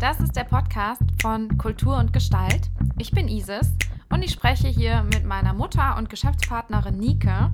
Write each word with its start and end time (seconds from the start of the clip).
Das 0.00 0.18
ist 0.18 0.34
der 0.34 0.44
Podcast 0.44 1.02
von 1.20 1.58
Kultur 1.58 1.98
und 1.98 2.14
Gestalt. 2.14 2.70
Ich 2.96 3.10
bin 3.10 3.28
Isis 3.28 3.74
und 4.08 4.22
ich 4.22 4.30
spreche 4.30 4.66
hier 4.66 5.02
mit 5.02 5.26
meiner 5.26 5.52
Mutter 5.52 5.94
und 5.98 6.08
Geschäftspartnerin 6.08 6.98
Nike. 6.98 7.50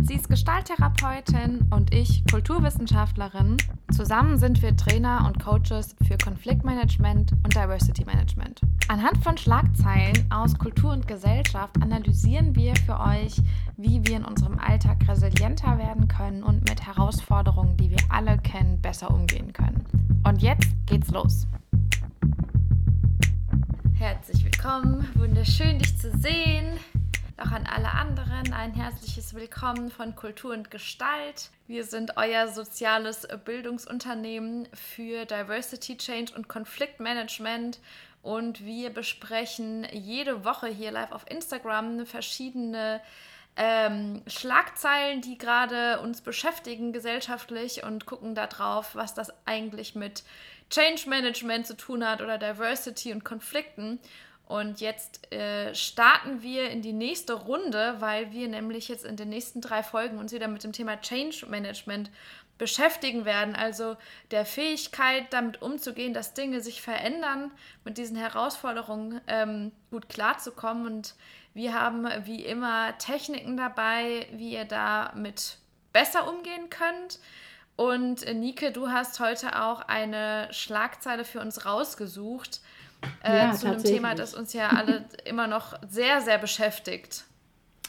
Sie 0.00 0.14
ist 0.14 0.30
Gestalttherapeutin 0.30 1.66
und 1.70 1.92
ich 1.92 2.24
Kulturwissenschaftlerin. 2.30 3.58
Zusammen 3.90 4.38
sind 4.38 4.62
wir 4.62 4.74
Trainer 4.74 5.26
und 5.26 5.38
Coaches 5.44 5.94
für 6.08 6.16
Konfliktmanagement 6.16 7.32
und 7.32 7.54
Diversity 7.54 8.06
Management. 8.06 8.62
Anhand 8.88 9.22
von 9.22 9.36
Schlagzeilen 9.36 10.32
aus 10.32 10.58
Kultur 10.58 10.92
und 10.92 11.06
Gesellschaft 11.06 11.76
analysieren 11.82 12.56
wir 12.56 12.74
für 12.74 12.98
euch, 13.00 13.36
wie 13.76 14.00
wir 14.06 14.16
in 14.16 14.24
unserem 14.24 14.58
Alltag 14.58 15.06
resilienter 15.06 15.76
werden 15.76 16.08
können 16.08 16.42
und 16.42 16.66
mit 16.66 16.86
Herausforderungen, 16.86 17.76
die 17.76 17.90
wir 17.90 18.00
alle 18.08 18.38
kennen, 18.38 18.80
besser 18.80 19.10
umgehen 19.10 19.52
können. 19.52 19.84
Und 20.24 20.40
jetzt 20.40 20.70
geht's 20.86 21.10
los. 21.10 21.46
Herzlich 23.98 24.44
willkommen, 24.44 25.08
wunderschön 25.14 25.78
dich 25.78 25.98
zu 25.98 26.10
sehen. 26.18 26.78
Auch 27.38 27.50
an 27.50 27.66
alle 27.66 27.90
anderen 27.90 28.52
ein 28.52 28.72
herzliches 28.72 29.34
Willkommen 29.34 29.90
von 29.90 30.14
Kultur 30.14 30.52
und 30.52 30.70
Gestalt. 30.70 31.50
Wir 31.66 31.84
sind 31.84 32.16
euer 32.16 32.48
soziales 32.48 33.26
Bildungsunternehmen 33.44 34.68
für 34.74 35.24
Diversity 35.24 35.96
Change 35.96 36.34
und 36.34 36.48
Konfliktmanagement 36.48 37.80
und 38.22 38.64
wir 38.64 38.90
besprechen 38.90 39.86
jede 39.92 40.44
Woche 40.44 40.68
hier 40.68 40.92
live 40.92 41.12
auf 41.12 41.28
Instagram 41.28 42.06
verschiedene 42.06 43.00
ähm, 43.56 44.22
Schlagzeilen, 44.26 45.20
die 45.20 45.36
gerade 45.36 46.00
uns 46.00 46.20
beschäftigen 46.20 46.92
gesellschaftlich 46.92 47.82
und 47.82 48.06
gucken 48.06 48.34
darauf, 48.34 48.94
was 48.94 49.14
das 49.14 49.32
eigentlich 49.46 49.94
mit 49.94 50.22
Change 50.72 51.08
Management 51.08 51.66
zu 51.66 51.76
tun 51.76 52.06
hat 52.06 52.22
oder 52.22 52.38
Diversity 52.38 53.12
und 53.12 53.24
Konflikten. 53.24 54.00
Und 54.46 54.80
jetzt 54.80 55.32
äh, 55.32 55.74
starten 55.74 56.42
wir 56.42 56.70
in 56.70 56.82
die 56.82 56.92
nächste 56.92 57.34
Runde, 57.34 57.96
weil 58.00 58.32
wir 58.32 58.48
nämlich 58.48 58.88
jetzt 58.88 59.04
in 59.04 59.16
den 59.16 59.28
nächsten 59.28 59.60
drei 59.60 59.82
Folgen 59.82 60.18
uns 60.18 60.32
wieder 60.32 60.48
mit 60.48 60.64
dem 60.64 60.72
Thema 60.72 61.00
Change 61.00 61.46
Management 61.46 62.10
beschäftigen 62.58 63.24
werden. 63.24 63.54
Also 63.54 63.96
der 64.30 64.46
Fähigkeit, 64.46 65.24
damit 65.30 65.60
umzugehen, 65.62 66.14
dass 66.14 66.34
Dinge 66.34 66.60
sich 66.60 66.80
verändern, 66.80 67.50
mit 67.84 67.98
diesen 67.98 68.16
Herausforderungen 68.16 69.20
ähm, 69.26 69.72
gut 69.90 70.08
klarzukommen. 70.08 70.86
Und 70.86 71.14
wir 71.54 71.74
haben 71.74 72.08
wie 72.24 72.44
immer 72.44 72.96
Techniken 72.98 73.56
dabei, 73.56 74.26
wie 74.32 74.52
ihr 74.52 74.64
damit 74.64 75.58
besser 75.92 76.28
umgehen 76.28 76.70
könnt. 76.70 77.20
Und 77.76 78.22
äh, 78.22 78.34
Nike, 78.34 78.70
du 78.72 78.90
hast 78.90 79.18
heute 79.20 79.60
auch 79.62 79.80
eine 79.80 80.48
Schlagzeile 80.50 81.24
für 81.24 81.40
uns 81.40 81.64
rausgesucht 81.64 82.60
äh, 83.24 83.38
ja, 83.38 83.52
zu 83.52 83.66
einem 83.66 83.82
Thema, 83.82 84.14
das 84.14 84.34
uns 84.34 84.52
ja 84.52 84.68
alle 84.70 85.04
immer 85.24 85.46
noch 85.46 85.74
sehr, 85.88 86.20
sehr 86.20 86.38
beschäftigt. 86.38 87.24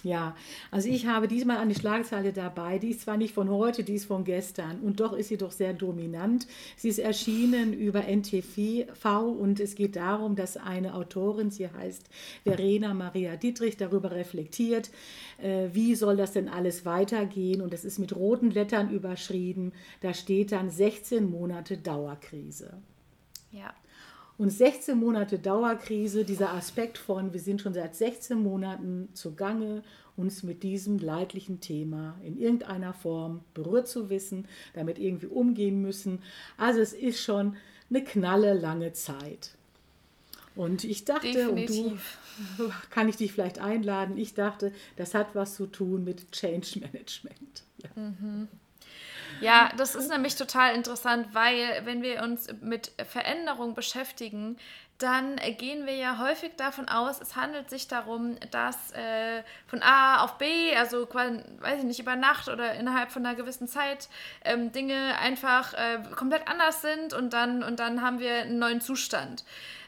Ja, 0.03 0.35
also 0.69 0.89
ich 0.89 1.07
habe 1.07 1.29
diesmal 1.29 1.57
eine 1.57 1.73
Schlagzeile 1.73 2.33
dabei, 2.33 2.77
die 2.77 2.89
ist 2.89 3.01
zwar 3.01 3.15
nicht 3.15 3.33
von 3.33 3.49
heute, 3.49 3.85
die 3.85 3.95
ist 3.95 4.05
von 4.05 4.25
gestern 4.25 4.81
und 4.81 4.99
doch 4.99 5.13
ist 5.13 5.29
sie 5.29 5.37
doch 5.37 5.51
sehr 5.51 5.73
dominant. 5.73 6.45
Sie 6.75 6.89
ist 6.89 6.99
erschienen 6.99 7.71
über 7.71 8.03
NTV 8.05 8.85
und 9.39 9.61
es 9.61 9.75
geht 9.75 9.95
darum, 9.95 10.35
dass 10.35 10.57
eine 10.57 10.95
Autorin, 10.95 11.51
sie 11.51 11.69
heißt 11.69 12.09
Verena 12.43 12.93
Maria 12.93 13.37
Dietrich, 13.37 13.77
darüber 13.77 14.11
reflektiert, 14.11 14.91
äh, 15.41 15.69
wie 15.71 15.95
soll 15.95 16.17
das 16.17 16.33
denn 16.33 16.49
alles 16.49 16.85
weitergehen 16.85 17.61
und 17.61 17.71
das 17.71 17.85
ist 17.85 17.97
mit 17.97 18.13
roten 18.13 18.51
Lettern 18.51 18.89
überschrieben. 18.91 19.71
Da 20.01 20.13
steht 20.13 20.51
dann 20.51 20.69
16 20.69 21.31
Monate 21.31 21.77
Dauerkrise. 21.77 22.73
Ja. 23.51 23.73
Und 24.37 24.49
16 24.49 24.97
Monate 24.97 25.37
Dauerkrise, 25.37 26.25
dieser 26.25 26.53
Aspekt 26.53 26.97
von, 26.97 27.33
wir 27.33 27.39
sind 27.39 27.61
schon 27.61 27.73
seit 27.73 27.95
16 27.95 28.41
Monaten 28.41 29.09
zugange, 29.13 29.83
uns 30.17 30.43
mit 30.43 30.63
diesem 30.63 30.99
leidlichen 30.99 31.59
Thema 31.59 32.19
in 32.23 32.37
irgendeiner 32.37 32.93
Form 32.93 33.41
berührt 33.53 33.87
zu 33.87 34.09
wissen, 34.09 34.47
damit 34.73 34.99
irgendwie 34.99 35.27
umgehen 35.27 35.81
müssen. 35.81 36.19
Also 36.57 36.81
es 36.81 36.93
ist 36.93 37.21
schon 37.21 37.55
eine 37.89 38.03
knalle 38.03 38.53
lange 38.53 38.93
Zeit. 38.93 39.51
Und 40.55 40.83
ich 40.83 41.05
dachte, 41.05 41.31
Definitiv. 41.31 41.79
und 41.79 41.99
du 42.57 42.71
kann 42.91 43.09
ich 43.09 43.17
dich 43.17 43.33
vielleicht 43.33 43.59
einladen, 43.59 44.17
ich 44.17 44.33
dachte, 44.33 44.71
das 44.97 45.13
hat 45.13 45.33
was 45.33 45.55
zu 45.55 45.65
tun 45.65 46.03
mit 46.03 46.31
Change 46.31 46.79
Management. 46.79 47.63
Ja. 47.83 48.01
Mhm. 48.01 48.47
Ja, 49.41 49.69
das 49.77 49.95
ist 49.95 50.09
nämlich 50.09 50.35
total 50.35 50.75
interessant, 50.75 51.27
weil 51.33 51.81
wenn 51.85 52.01
wir 52.01 52.21
uns 52.23 52.47
mit 52.61 52.91
Veränderung 53.09 53.73
beschäftigen, 53.73 54.57
dann 54.99 55.35
gehen 55.57 55.85
wir 55.85 55.95
ja 55.95 56.17
häufig 56.19 56.51
davon 56.55 56.87
aus, 56.87 57.19
es 57.19 57.35
handelt 57.35 57.69
sich 57.69 57.87
darum, 57.87 58.37
dass 58.51 58.91
äh, 58.91 59.43
von 59.67 59.81
A 59.81 60.23
auf 60.23 60.37
B, 60.37 60.73
also 60.75 61.05
quasi, 61.05 61.41
weiß 61.59 61.79
ich 61.79 61.85
nicht, 61.85 61.99
über 61.99 62.15
Nacht 62.15 62.47
oder 62.47 62.73
innerhalb 62.75 63.11
von 63.11 63.25
einer 63.25 63.35
gewissen 63.35 63.67
Zeit 63.67 64.07
ähm, 64.45 64.71
Dinge 64.71 65.17
einfach 65.19 65.73
äh, 65.73 65.99
komplett 66.15 66.47
anders 66.47 66.81
sind 66.81 67.13
und 67.13 67.33
dann, 67.33 67.63
und 67.63 67.79
dann 67.79 68.01
haben 68.01 68.19
wir 68.19 68.33
einen 68.43 68.59
neuen 68.59 68.81
Zustand. 68.81 69.43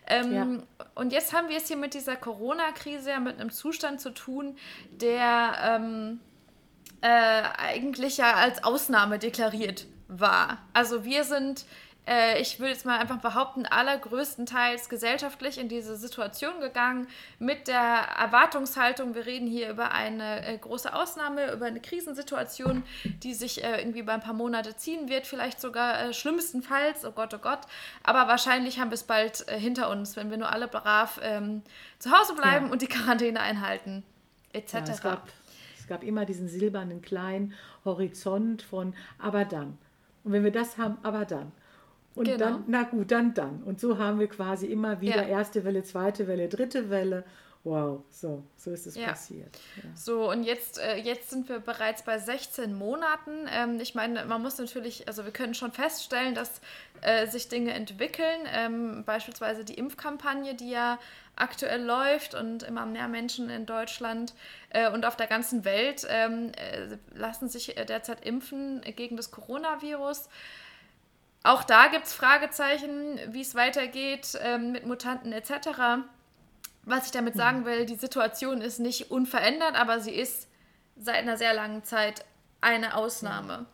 Ähm, 0.07 0.33
ja. 0.33 0.47
Und 0.95 1.13
jetzt 1.13 1.33
haben 1.33 1.49
wir 1.49 1.57
es 1.57 1.67
hier 1.67 1.77
mit 1.77 1.93
dieser 1.93 2.15
Corona-Krise 2.15 3.11
ja 3.11 3.19
mit 3.19 3.39
einem 3.39 3.51
Zustand 3.51 4.01
zu 4.01 4.09
tun, 4.09 4.57
der 4.91 5.53
ähm, 5.61 6.19
äh, 7.05 7.43
eigentlich 7.59 8.17
ja 8.17 8.33
als 8.33 8.63
Ausnahme 8.63 9.19
deklariert 9.19 9.85
war. 10.07 10.57
Also 10.73 11.05
wir 11.05 11.23
sind, 11.23 11.65
äh, 12.07 12.41
ich 12.41 12.59
würde 12.59 12.71
jetzt 12.71 12.83
mal 12.83 12.97
einfach 12.97 13.19
behaupten, 13.19 13.67
allergrößtenteils 13.67 14.89
gesellschaftlich 14.89 15.59
in 15.59 15.69
diese 15.69 15.97
Situation 15.97 16.59
gegangen 16.61 17.07
mit 17.37 17.67
der 17.67 17.77
Erwartungshaltung, 17.77 19.13
wir 19.13 19.27
reden 19.27 19.45
hier 19.45 19.69
über 19.69 19.91
eine 19.91 20.47
äh, 20.47 20.57
große 20.57 20.95
Ausnahme, 20.95 21.51
über 21.51 21.67
eine 21.67 21.79
Krisensituation, 21.79 22.81
die 23.21 23.35
sich 23.35 23.63
äh, 23.63 23.77
irgendwie 23.77 23.99
über 23.99 24.13
ein 24.13 24.21
paar 24.21 24.33
Monate 24.33 24.75
ziehen 24.75 25.07
wird, 25.07 25.27
vielleicht 25.27 25.61
sogar 25.61 26.01
äh, 26.01 26.13
schlimmstenfalls, 26.13 27.05
oh 27.05 27.11
Gott, 27.11 27.35
oh 27.35 27.39
Gott, 27.39 27.61
aber 28.01 28.27
wahrscheinlich 28.27 28.79
haben 28.79 28.89
wir 28.89 28.95
es 28.95 29.03
bald 29.03 29.47
äh, 29.47 29.59
hinter 29.59 29.91
uns, 29.91 30.15
wenn 30.15 30.31
wir 30.31 30.37
nur 30.37 30.51
alle 30.51 30.67
brav 30.67 31.19
ähm, 31.21 31.61
zu 31.99 32.09
Hause 32.09 32.33
bleiben 32.33 32.65
ja. 32.65 32.71
und 32.71 32.81
die 32.81 32.87
Quarantäne 32.87 33.41
einhalten, 33.41 34.03
etc. 34.53 35.03
Ja, 35.03 35.21
es 35.85 35.89
gab 35.89 36.03
immer 36.03 36.25
diesen 36.25 36.47
silbernen 36.47 37.03
kleinen 37.03 37.53
Horizont 37.85 38.63
von 38.63 38.95
aber 39.19 39.45
dann. 39.45 39.77
Und 40.23 40.31
wenn 40.31 40.43
wir 40.43 40.51
das 40.51 40.79
haben, 40.79 40.97
aber 41.03 41.25
dann. 41.25 41.51
Und 42.15 42.25
genau. 42.25 42.37
dann, 42.39 42.63
na 42.65 42.83
gut, 42.83 43.11
dann, 43.11 43.35
dann. 43.35 43.61
Und 43.61 43.79
so 43.79 43.99
haben 43.99 44.19
wir 44.19 44.27
quasi 44.27 44.65
immer 44.65 44.99
wieder 44.99 45.21
ja. 45.21 45.27
erste 45.27 45.63
Welle, 45.63 45.83
zweite 45.83 46.27
Welle, 46.27 46.49
dritte 46.49 46.89
Welle. 46.89 47.23
Wow, 47.65 48.03
so, 48.11 48.43
so 48.57 48.69
ist 48.69 48.85
es 48.85 48.93
ja. 48.93 49.07
passiert. 49.07 49.57
Ja. 49.77 49.83
So, 49.95 50.29
und 50.29 50.43
jetzt, 50.43 50.77
äh, 50.77 50.97
jetzt 50.97 51.31
sind 51.31 51.49
wir 51.49 51.59
bereits 51.59 52.03
bei 52.03 52.19
16 52.19 52.75
Monaten. 52.75 53.47
Ähm, 53.51 53.79
ich 53.79 53.95
meine, 53.95 54.23
man 54.25 54.43
muss 54.43 54.59
natürlich, 54.59 55.07
also 55.07 55.25
wir 55.25 55.31
können 55.31 55.55
schon 55.55 55.71
feststellen, 55.71 56.35
dass 56.35 56.61
äh, 57.01 57.25
sich 57.25 57.49
Dinge 57.49 57.73
entwickeln. 57.73 58.47
Ähm, 58.53 59.03
beispielsweise 59.03 59.65
die 59.65 59.73
Impfkampagne, 59.73 60.53
die 60.53 60.69
ja 60.69 60.99
aktuell 61.35 61.81
läuft 61.81 62.35
und 62.35 62.61
immer 62.61 62.85
mehr 62.85 63.07
Menschen 63.07 63.49
in 63.49 63.65
Deutschland 63.65 64.35
äh, 64.69 64.91
und 64.91 65.03
auf 65.03 65.15
der 65.15 65.25
ganzen 65.25 65.65
Welt 65.65 66.05
ähm, 66.07 66.51
äh, 66.57 66.97
lassen 67.17 67.49
sich 67.49 67.77
äh, 67.77 67.85
derzeit 67.85 68.23
impfen 68.23 68.81
gegen 68.95 69.17
das 69.17 69.31
Coronavirus. 69.31 70.29
Auch 71.41 71.63
da 71.63 71.87
gibt 71.87 72.05
es 72.05 72.13
Fragezeichen, 72.13 73.19
wie 73.27 73.41
es 73.41 73.55
weitergeht 73.55 74.37
ähm, 74.43 74.71
mit 74.71 74.85
Mutanten 74.85 75.31
etc. 75.31 76.03
Was 76.85 77.07
ich 77.07 77.11
damit 77.11 77.33
hm. 77.33 77.39
sagen 77.39 77.65
will, 77.65 77.85
die 77.85 77.95
Situation 77.95 78.61
ist 78.61 78.79
nicht 78.79 79.11
unverändert, 79.11 79.75
aber 79.75 79.99
sie 79.99 80.13
ist 80.13 80.47
seit 80.97 81.17
einer 81.17 81.37
sehr 81.37 81.53
langen 81.53 81.83
Zeit 81.83 82.23
eine 82.61 82.95
Ausnahme. 82.95 83.65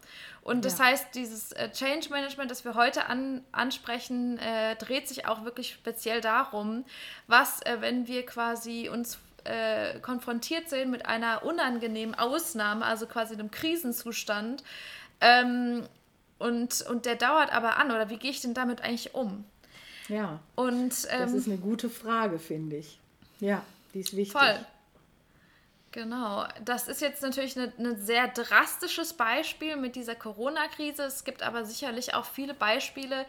Und 0.44 0.66
das 0.66 0.80
ja. 0.80 0.86
heißt, 0.86 1.14
dieses 1.14 1.52
äh, 1.52 1.72
Change 1.72 2.10
Management, 2.10 2.50
das 2.50 2.66
wir 2.66 2.74
heute 2.74 3.06
an, 3.06 3.44
ansprechen, 3.52 4.40
äh, 4.40 4.76
dreht 4.76 5.08
sich 5.08 5.28
auch 5.28 5.46
wirklich 5.46 5.72
speziell 5.74 6.20
darum, 6.20 6.84
was, 7.28 7.62
äh, 7.62 7.78
wenn 7.80 8.08
wir 8.08 8.26
quasi 8.26 8.90
uns 8.90 9.20
äh, 9.44 10.00
konfrontiert 10.00 10.70
sehen 10.70 10.90
mit 10.90 11.06
einer 11.06 11.44
unangenehmen 11.44 12.16
Ausnahme, 12.16 12.86
also 12.86 13.06
quasi 13.06 13.34
einem 13.34 13.52
Krisenzustand, 13.52 14.64
ähm, 15.20 15.88
und, 16.40 16.82
und 16.90 17.06
der 17.06 17.16
dauert 17.16 17.54
aber 17.54 17.78
an, 17.78 17.92
oder 17.92 18.10
wie 18.10 18.18
gehe 18.18 18.32
ich 18.32 18.42
denn 18.42 18.56
damit 18.56 18.82
eigentlich 18.82 19.14
um? 19.14 19.46
Ja. 20.12 20.40
Und, 20.56 21.08
ähm, 21.10 21.20
das 21.22 21.34
ist 21.34 21.48
eine 21.48 21.58
gute 21.58 21.90
Frage, 21.90 22.38
finde 22.38 22.76
ich. 22.76 23.00
Ja, 23.40 23.64
die 23.94 24.02
ist 24.02 24.16
wichtig. 24.16 24.38
Voll. 24.38 24.60
Genau, 25.94 26.46
das 26.64 26.88
ist 26.88 27.02
jetzt 27.02 27.22
natürlich 27.22 27.58
ein 27.58 27.98
sehr 27.98 28.30
drastisches 28.30 29.14
Beispiel 29.14 29.76
mit 29.76 29.96
dieser 29.96 30.16
Corona-Krise. 30.16 31.04
Es 31.04 31.26
gibt 31.26 31.44
aber 31.44 31.66
sicherlich 31.66 32.14
auch 32.14 32.24
viele 32.24 32.54
Beispiele, 32.54 33.26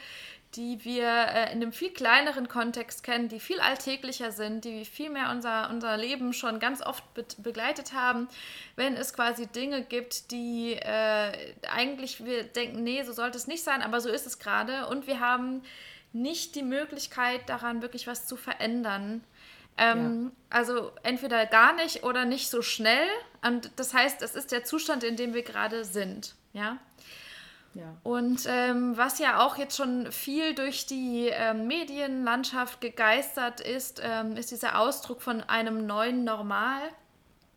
die 0.54 0.84
wir 0.84 1.08
äh, 1.08 1.52
in 1.52 1.62
einem 1.62 1.72
viel 1.72 1.90
kleineren 1.90 2.46
Kontext 2.46 3.02
kennen, 3.02 3.28
die 3.28 3.40
viel 3.40 3.58
alltäglicher 3.58 4.30
sind, 4.30 4.64
die 4.64 4.84
viel 4.84 5.10
mehr 5.10 5.30
unser, 5.30 5.70
unser 5.70 5.96
Leben 5.96 6.32
schon 6.32 6.60
ganz 6.60 6.82
oft 6.82 7.02
be 7.14 7.24
begleitet 7.38 7.94
haben. 7.94 8.28
Wenn 8.76 8.94
es 8.94 9.12
quasi 9.14 9.46
Dinge 9.46 9.82
gibt, 9.82 10.30
die 10.30 10.74
äh, 10.74 11.54
eigentlich 11.68 12.24
wir 12.24 12.44
denken, 12.44 12.84
nee, 12.84 13.02
so 13.02 13.12
sollte 13.12 13.38
es 13.38 13.46
nicht 13.46 13.64
sein, 13.64 13.82
aber 13.82 14.00
so 14.00 14.08
ist 14.08 14.26
es 14.26 14.38
gerade. 14.38 14.86
Und 14.88 15.06
wir 15.06 15.20
haben 15.20 15.62
nicht 16.12 16.54
die 16.54 16.62
Möglichkeit 16.62 17.48
daran, 17.48 17.82
wirklich 17.82 18.06
was 18.06 18.26
zu 18.26 18.36
verändern. 18.36 19.22
Ähm, 19.78 20.32
ja. 20.50 20.58
Also 20.58 20.92
entweder 21.02 21.46
gar 21.46 21.72
nicht 21.74 22.04
oder 22.04 22.24
nicht 22.24 22.50
so 22.50 22.62
schnell. 22.62 23.06
Und 23.44 23.70
das 23.76 23.94
heißt, 23.94 24.22
es 24.22 24.34
ist 24.34 24.52
der 24.52 24.64
Zustand, 24.64 25.04
in 25.04 25.16
dem 25.16 25.34
wir 25.34 25.42
gerade 25.42 25.84
sind. 25.84 26.34
Ja. 26.52 26.78
Ja. 27.74 27.96
Und 28.02 28.44
ähm, 28.46 28.96
was 28.98 29.18
ja 29.18 29.44
auch 29.44 29.56
jetzt 29.56 29.76
schon 29.76 30.12
viel 30.12 30.54
durch 30.54 30.84
die 30.84 31.28
ähm, 31.32 31.66
Medienlandschaft 31.66 32.82
gegeistert 32.82 33.60
ist, 33.60 34.02
ähm, 34.04 34.36
ist 34.36 34.50
dieser 34.50 34.78
Ausdruck 34.78 35.22
von 35.22 35.40
einem 35.42 35.86
neuen 35.86 36.24
Normal. 36.24 36.82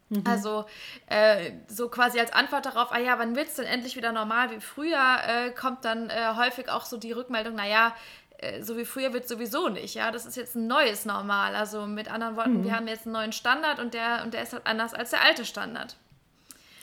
Mhm. 0.09 0.23
Also 0.25 0.65
äh, 1.07 1.51
so 1.67 1.89
quasi 1.89 2.19
als 2.19 2.31
Antwort 2.31 2.65
darauf, 2.65 2.91
ah 2.91 2.99
ja, 2.99 3.19
wann 3.19 3.35
wird 3.35 3.47
es 3.47 3.55
denn 3.55 3.65
endlich 3.65 3.97
wieder 3.97 4.11
normal 4.11 4.51
wie 4.51 4.61
früher, 4.61 5.17
äh, 5.27 5.51
kommt 5.51 5.83
dann 5.83 6.09
äh, 6.09 6.33
häufig 6.35 6.69
auch 6.69 6.85
so 6.85 6.97
die 6.97 7.11
Rückmeldung, 7.11 7.55
naja, 7.55 7.87
äh, 7.87 8.24
so 8.61 8.77
wie 8.77 8.85
früher 8.85 9.13
wird 9.13 9.27
sowieso 9.27 9.69
nicht, 9.69 9.95
ja, 9.95 10.11
das 10.11 10.25
ist 10.25 10.35
jetzt 10.35 10.55
ein 10.55 10.67
neues 10.67 11.05
Normal. 11.05 11.55
Also 11.55 11.85
mit 11.85 12.11
anderen 12.11 12.35
Worten, 12.35 12.59
mhm. 12.59 12.63
wir 12.65 12.75
haben 12.75 12.87
jetzt 12.87 13.05
einen 13.05 13.13
neuen 13.13 13.31
Standard 13.31 13.79
und 13.79 13.93
der, 13.93 14.21
und 14.23 14.33
der 14.33 14.43
ist 14.43 14.53
halt 14.53 14.67
anders 14.67 14.93
als 14.93 15.11
der 15.11 15.21
alte 15.21 15.45
Standard. 15.45 15.95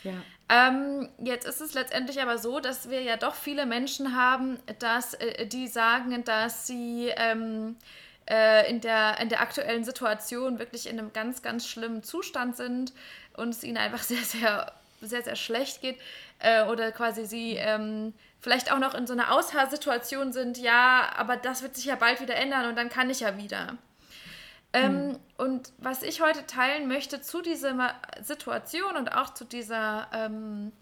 Ja. 0.05 0.13
Ähm, 0.49 1.09
jetzt 1.19 1.47
ist 1.47 1.61
es 1.61 1.75
letztendlich 1.75 2.21
aber 2.21 2.37
so, 2.37 2.61
dass 2.61 2.91
wir 2.91 3.01
ja 3.01 3.17
doch 3.17 3.35
viele 3.35 3.65
Menschen 3.65 4.17
haben, 4.17 4.59
dass, 4.81 5.15
äh, 5.15 5.47
die 5.47 5.67
sagen, 5.67 6.25
dass 6.25 6.67
sie 6.67 7.11
ähm, 7.17 7.77
äh, 8.29 8.69
in, 8.69 8.81
der, 8.81 9.19
in 9.21 9.29
der 9.29 9.41
aktuellen 9.41 9.85
Situation 9.85 10.59
wirklich 10.59 10.89
in 10.89 10.99
einem 10.99 11.13
ganz, 11.13 11.43
ganz 11.43 11.67
schlimmen 11.67 12.03
Zustand 12.03 12.57
sind 12.57 12.93
und 13.35 13.51
es 13.51 13.65
ihnen 13.65 13.79
einfach 13.79 14.03
sehr, 14.03 14.23
sehr, 14.23 14.73
sehr, 15.03 15.23
sehr 15.23 15.37
schlecht 15.37 15.81
geht 15.81 15.99
äh, 16.39 16.65
oder 16.65 16.93
quasi 16.93 17.27
sie 17.27 17.57
ähm, 17.57 18.15
vielleicht 18.41 18.73
auch 18.73 18.79
noch 18.79 18.95
in 18.95 19.07
so 19.07 19.13
einer 19.13 19.33
Aushaarsituation 19.33 20.33
sind, 20.33 20.59
ja, 20.59 21.11
aber 21.17 21.37
das 21.37 21.63
wird 21.63 21.77
sich 21.77 21.85
ja 21.85 21.97
bald 21.97 22.21
wieder 22.21 22.35
ändern 22.35 22.69
und 22.69 22.77
dann 22.77 22.89
kann 22.89 23.11
ich 23.11 23.21
ja 23.21 23.37
wieder. 23.37 23.79
Ähm, 24.73 25.09
mhm. 25.09 25.19
Und 25.37 25.73
was 25.79 26.03
ich 26.03 26.21
heute 26.21 26.47
teilen 26.47 26.89
möchte 26.89 27.21
zu 27.21 27.43
dieser 27.43 27.95
Situation 28.23 28.97
und 28.97 29.13
auch 29.15 29.35
zu 29.35 29.45
dieser, 29.45 30.09
ähm, 30.13 30.73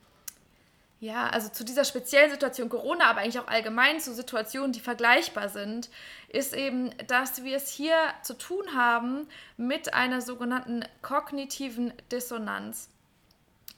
ja, 1.01 1.29
also 1.29 1.49
zu 1.49 1.65
dieser 1.65 1.85
speziellen 1.85 2.31
Situation 2.31 2.69
Corona, 2.69 3.07
aber 3.11 3.21
eigentlich 3.21 3.41
auch 3.41 3.49
allgemein 3.49 4.01
zu 4.01 4.15
Situationen, 4.15 4.73
die 4.73 4.81
vergleichbar 4.81 5.49
sind, 5.49 5.91
ist 6.29 6.55
eben, 6.55 6.95
dass 7.09 7.43
wir 7.43 7.57
es 7.57 7.69
hier 7.71 7.97
zu 8.23 8.35
tun 8.35 8.75
haben 8.77 9.27
mit 9.57 9.93
einer 9.93 10.21
sogenannten 10.21 10.85
kognitiven 11.03 11.93
Dissonanz. 12.13 12.89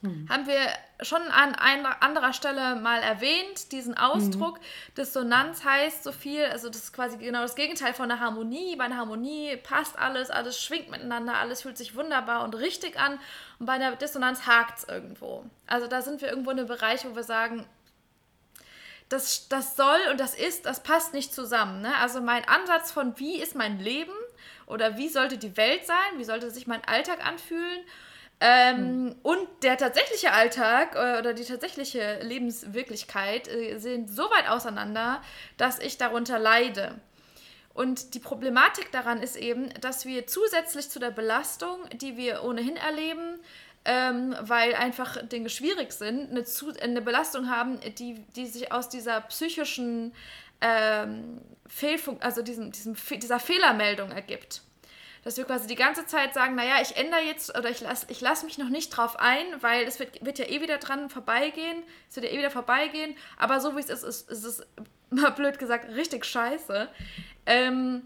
Hm. 0.03 0.27
Haben 0.29 0.47
wir 0.49 0.59
schon 1.01 1.23
an 1.23 1.55
einer 1.55 2.03
anderer 2.03 2.33
Stelle 2.33 2.77
mal 2.77 3.01
erwähnt, 3.01 3.71
diesen 3.71 3.97
Ausdruck. 3.97 4.59
Mhm. 4.59 4.95
Dissonanz 4.97 5.65
heißt 5.65 6.03
so 6.03 6.11
viel, 6.11 6.45
also 6.45 6.69
das 6.69 6.85
ist 6.85 6.93
quasi 6.93 7.19
genau 7.19 7.43
das 7.43 7.55
Gegenteil 7.55 7.95
von 7.95 8.11
einer 8.11 8.21
Harmonie. 8.21 8.75
Bei 8.77 8.85
einer 8.85 8.97
Harmonie 8.97 9.57
passt 9.57 9.97
alles, 9.97 10.31
alles 10.31 10.61
schwingt 10.61 10.91
miteinander, 10.91 11.37
alles 11.37 11.63
fühlt 11.63 11.79
sich 11.79 11.95
wunderbar 11.95 12.43
und 12.43 12.57
richtig 12.57 12.99
an. 12.99 13.19
Und 13.61 13.67
bei 13.67 13.75
einer 13.75 13.95
Dissonanz 13.95 14.47
hakt 14.47 14.81
es 14.81 14.85
irgendwo. 14.89 15.45
Also 15.67 15.87
da 15.87 16.03
sind 16.03 16.21
wir 16.21 16.29
irgendwo 16.29 16.51
in 16.51 16.59
einem 16.59 16.69
Bereich, 16.69 17.05
wo 17.05 17.15
wir 17.15 17.25
sagen, 17.25 17.65
das, 19.09 19.49
das 19.49 19.77
soll 19.77 20.01
und 20.11 20.19
das 20.19 20.35
ist, 20.35 20.67
das 20.67 20.83
passt 20.83 21.15
nicht 21.15 21.33
zusammen. 21.33 21.81
Ne? 21.83 21.95
Also 21.99 22.21
mein 22.21 22.49
Ansatz 22.49 22.91
von 22.91 23.19
wie 23.19 23.37
ist 23.37 23.55
mein 23.55 23.79
Leben 23.79 24.13
oder 24.67 24.97
wie 24.97 25.09
sollte 25.09 25.39
die 25.39 25.57
Welt 25.57 25.87
sein, 25.87 26.19
wie 26.19 26.25
sollte 26.25 26.51
sich 26.51 26.67
mein 26.67 26.85
Alltag 26.85 27.25
anfühlen 27.25 27.85
ähm, 28.45 29.05
mhm. 29.05 29.15
Und 29.23 29.47
der 29.63 29.79
tatsächliche 29.79 30.33
Alltag 30.33 30.97
äh, 30.97 31.21
oder 31.21 31.33
die 31.33 31.45
tatsächliche 31.45 32.19
Lebenswirklichkeit 32.23 33.47
äh, 33.47 33.79
sind 33.79 34.11
so 34.11 34.25
weit 34.25 34.49
auseinander, 34.49 35.23
dass 35.59 35.79
ich 35.79 35.97
darunter 35.97 36.41
leide. 36.41 37.01
Und 37.73 38.15
die 38.15 38.19
Problematik 38.19 38.91
daran 38.91 39.23
ist 39.23 39.37
eben, 39.37 39.73
dass 39.81 40.07
wir 40.07 40.27
zusätzlich 40.27 40.91
zu 40.91 40.99
der 40.99 41.13
Belastung, 41.13 41.89
die 41.95 42.17
wir 42.17 42.43
ohnehin 42.43 42.77
erleben, 42.77 43.39
ähm, 43.85 44.35
weil 44.41 44.75
einfach 44.75 45.25
Dinge 45.29 45.49
schwierig 45.49 45.93
sind, 45.93 46.31
eine, 46.31 46.43
zu, 46.43 46.73
eine 46.81 47.01
Belastung 47.01 47.49
haben, 47.49 47.79
die, 47.97 48.15
die 48.35 48.47
sich 48.47 48.73
aus 48.73 48.89
dieser 48.89 49.21
psychischen 49.21 50.13
ähm, 50.61 51.41
Fehlfunk, 51.69 52.25
also 52.25 52.43
diesem, 52.43 52.73
diesem, 52.73 52.97
dieser 53.21 53.39
Fehlermeldung 53.39 54.11
ergibt 54.11 54.63
dass 55.25 55.37
wir 55.37 55.45
quasi 55.45 55.67
die 55.67 55.77
ganze 55.77 56.07
Zeit 56.07 56.35
sagen, 56.35 56.55
naja, 56.55 56.77
ich 56.83 56.97
ändere 56.97 57.21
jetzt 57.21 57.57
oder 57.57 57.71
ich 57.71 57.81
lasse 57.81 58.07
ich 58.09 58.21
lass 58.21 58.43
mich 58.43 58.59
noch 58.59 58.69
nicht 58.69 58.91
drauf 58.91 59.19
ein, 59.19 59.45
weil 59.61 59.85
es 59.85 59.99
wird, 59.99 60.25
wird 60.25 60.39
ja 60.39 60.47
eh 60.47 60.61
wieder 60.61 60.79
dran 60.79 61.11
vorbeigehen, 61.11 61.83
es 62.09 62.17
wird 62.17 62.27
ja 62.27 62.33
eh 62.33 62.39
wieder 62.39 62.51
vorbeigehen, 62.51 63.15
aber 63.37 63.61
so 63.61 63.77
wie 63.77 63.81
es 63.81 63.89
ist, 63.89 64.03
ist, 64.03 64.31
ist 64.31 64.45
es, 64.45 64.67
mal 65.11 65.31
blöd 65.31 65.59
gesagt, 65.59 65.89
richtig 65.95 66.25
scheiße. 66.25 66.89
Ähm, 67.47 68.03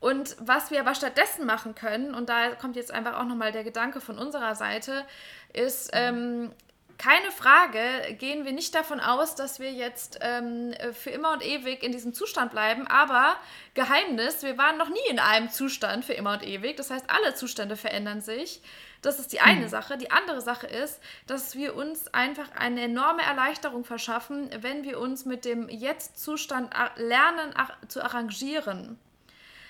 und 0.00 0.36
was 0.38 0.70
wir 0.70 0.80
aber 0.80 0.94
stattdessen 0.94 1.46
machen 1.46 1.74
können, 1.74 2.14
und 2.14 2.28
da 2.28 2.54
kommt 2.54 2.76
jetzt 2.76 2.92
einfach 2.92 3.18
auch 3.18 3.24
nochmal 3.24 3.52
der 3.52 3.64
Gedanke 3.64 4.02
von 4.02 4.18
unserer 4.18 4.54
Seite, 4.54 5.06
ist, 5.54 5.90
ähm, 5.94 6.52
keine 6.98 7.30
Frage 7.30 8.14
gehen 8.18 8.44
wir 8.44 8.52
nicht 8.52 8.74
davon 8.74 9.00
aus, 9.00 9.34
dass 9.34 9.58
wir 9.60 9.72
jetzt 9.72 10.18
ähm, 10.20 10.74
für 10.92 11.10
immer 11.10 11.32
und 11.32 11.44
ewig 11.44 11.82
in 11.82 11.92
diesem 11.92 12.14
Zustand 12.14 12.52
bleiben. 12.52 12.86
Aber 12.86 13.36
Geheimnis, 13.74 14.42
wir 14.42 14.56
waren 14.58 14.78
noch 14.78 14.88
nie 14.88 15.10
in 15.10 15.18
einem 15.18 15.50
Zustand 15.50 16.04
für 16.04 16.12
immer 16.14 16.34
und 16.34 16.42
ewig. 16.42 16.76
Das 16.76 16.90
heißt, 16.90 17.06
alle 17.08 17.34
Zustände 17.34 17.76
verändern 17.76 18.20
sich. 18.20 18.62
Das 19.02 19.18
ist 19.18 19.32
die 19.32 19.40
eine 19.40 19.66
mhm. 19.66 19.68
Sache. 19.68 19.98
Die 19.98 20.10
andere 20.10 20.40
Sache 20.40 20.66
ist, 20.66 21.00
dass 21.26 21.54
wir 21.54 21.76
uns 21.76 22.12
einfach 22.14 22.50
eine 22.56 22.82
enorme 22.82 23.22
Erleichterung 23.22 23.84
verschaffen, 23.84 24.50
wenn 24.60 24.82
wir 24.82 24.98
uns 24.98 25.24
mit 25.26 25.44
dem 25.44 25.68
Jetzt-Zustand 25.68 26.72
lernen 26.96 27.54
zu 27.88 28.02
arrangieren. 28.02 28.98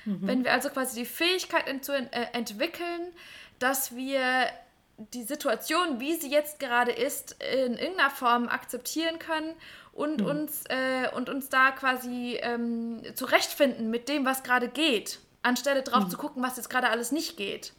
Mhm. 0.04 0.18
Wenn 0.20 0.44
wir 0.44 0.52
also 0.52 0.68
quasi 0.70 1.00
die 1.00 1.06
Fähigkeit 1.06 1.66
ent 1.66 1.88
äh, 1.88 2.04
entwickeln, 2.32 3.12
dass 3.58 3.96
wir 3.96 4.48
die 4.96 5.25
Situation, 5.25 6.00
wie 6.00 6.14
sie 6.14 6.31
jetzt 6.31 6.61
gerade 6.61 6.93
ist, 6.93 7.37
in 7.43 7.76
irgendeiner 7.76 8.11
Form 8.11 8.49
akzeptieren 8.49 9.19
können 9.19 9.55
und, 9.93 10.20
mhm. 10.20 10.26
uns, 10.26 10.64
äh, 10.69 11.08
und 11.14 11.29
uns 11.29 11.49
da 11.49 11.73
quasi 11.73 12.38
ähm, 12.41 13.02
zurechtfinden 13.14 13.91
mit 13.91 14.08
dem, 14.08 14.25
was 14.25 14.43
gerade 14.43 14.69
geht, 14.69 15.20
anstelle 15.43 15.82
drauf 15.82 16.05
mhm. 16.05 16.11
zu 16.11 16.17
gucken, 16.17 16.43
was 16.43 16.56
jetzt 16.56 16.70
gerade 16.70 16.91
alles 16.91 17.12
nicht 17.12 17.37
geht. 17.37 17.73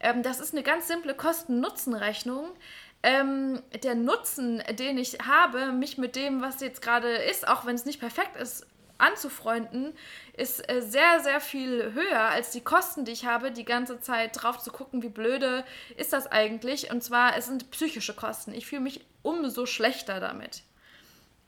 Ähm, 0.00 0.22
das 0.22 0.40
ist 0.40 0.52
eine 0.52 0.62
ganz 0.62 0.86
simple 0.86 1.14
Kosten-Nutzen-Rechnung. 1.14 2.50
Ähm, 3.02 3.62
der 3.82 3.94
Nutzen, 3.94 4.62
den 4.78 4.96
ich 4.96 5.18
habe, 5.26 5.72
mich 5.72 5.98
mit 5.98 6.16
dem, 6.16 6.40
was 6.40 6.60
jetzt 6.60 6.80
gerade 6.80 7.08
ist, 7.08 7.46
auch 7.46 7.66
wenn 7.66 7.74
es 7.74 7.84
nicht 7.84 8.00
perfekt 8.00 8.36
ist, 8.36 8.66
anzufreunden, 9.04 9.92
ist 10.36 10.68
äh, 10.68 10.80
sehr, 10.82 11.20
sehr 11.20 11.40
viel 11.40 11.92
höher 11.94 12.20
als 12.20 12.50
die 12.50 12.62
Kosten, 12.62 13.04
die 13.04 13.12
ich 13.12 13.26
habe, 13.26 13.52
die 13.52 13.64
ganze 13.64 14.00
Zeit 14.00 14.42
drauf 14.42 14.58
zu 14.58 14.70
gucken, 14.70 15.02
wie 15.02 15.08
blöde 15.08 15.64
ist 15.96 16.12
das 16.12 16.26
eigentlich. 16.26 16.90
Und 16.90 17.02
zwar, 17.02 17.36
es 17.36 17.46
sind 17.46 17.70
psychische 17.70 18.14
Kosten. 18.14 18.52
Ich 18.52 18.66
fühle 18.66 18.82
mich 18.82 19.04
umso 19.22 19.66
schlechter 19.66 20.20
damit. 20.20 20.62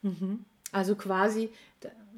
Mhm. 0.03 0.45
Also 0.73 0.95
quasi, 0.95 1.51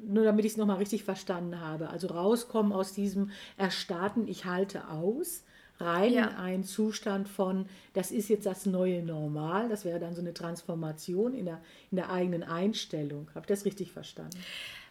nur 0.01 0.23
damit 0.23 0.45
ich 0.45 0.53
es 0.53 0.57
nochmal 0.57 0.77
richtig 0.77 1.03
verstanden 1.03 1.59
habe, 1.59 1.89
also 1.89 2.07
rauskommen 2.07 2.73
aus 2.73 2.93
diesem 2.93 3.31
Erstarrten, 3.57 4.27
ich 4.27 4.45
halte 4.45 4.87
aus, 4.89 5.43
rein 5.79 6.13
ja. 6.13 6.27
in 6.27 6.35
einen 6.35 6.63
Zustand 6.63 7.29
von, 7.29 7.67
das 7.93 8.11
ist 8.11 8.29
jetzt 8.29 8.45
das 8.45 8.65
neue 8.65 9.01
Normal, 9.01 9.69
das 9.69 9.85
wäre 9.85 9.99
dann 9.99 10.13
so 10.13 10.21
eine 10.21 10.33
Transformation 10.33 11.33
in 11.33 11.45
der, 11.45 11.61
in 11.91 11.97
der 11.97 12.09
eigenen 12.09 12.43
Einstellung. 12.43 13.29
Habe 13.29 13.41
ich 13.41 13.47
das 13.47 13.65
richtig 13.65 13.91
verstanden? 13.91 14.37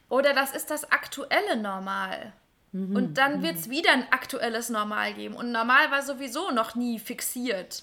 Oder 0.09 0.35
das 0.35 0.55
ist 0.55 0.71
das 0.71 0.91
aktuelle 0.91 1.57
Normal. 1.57 2.33
Mhm, 2.73 2.97
und 2.97 3.19
dann 3.19 3.39
mhm. 3.39 3.43
wird 3.43 3.57
es 3.57 3.71
wieder 3.71 3.93
ein 3.93 4.11
aktuelles 4.11 4.69
Normal 4.69 5.15
geben. 5.15 5.35
Und 5.35 5.53
Normal 5.53 5.91
war 5.91 6.03
sowieso 6.03 6.51
noch 6.51 6.75
nie 6.75 6.99
fixiert. 6.99 7.83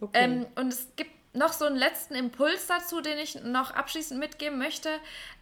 Okay. 0.00 0.24
Ähm, 0.24 0.46
und 0.56 0.72
es 0.72 0.88
gibt 0.96 1.10
noch 1.36 1.52
so 1.52 1.66
einen 1.66 1.76
letzten 1.76 2.14
Impuls 2.14 2.66
dazu, 2.66 3.00
den 3.00 3.18
ich 3.18 3.42
noch 3.42 3.70
abschließend 3.70 4.18
mitgeben 4.18 4.58
möchte. 4.58 4.88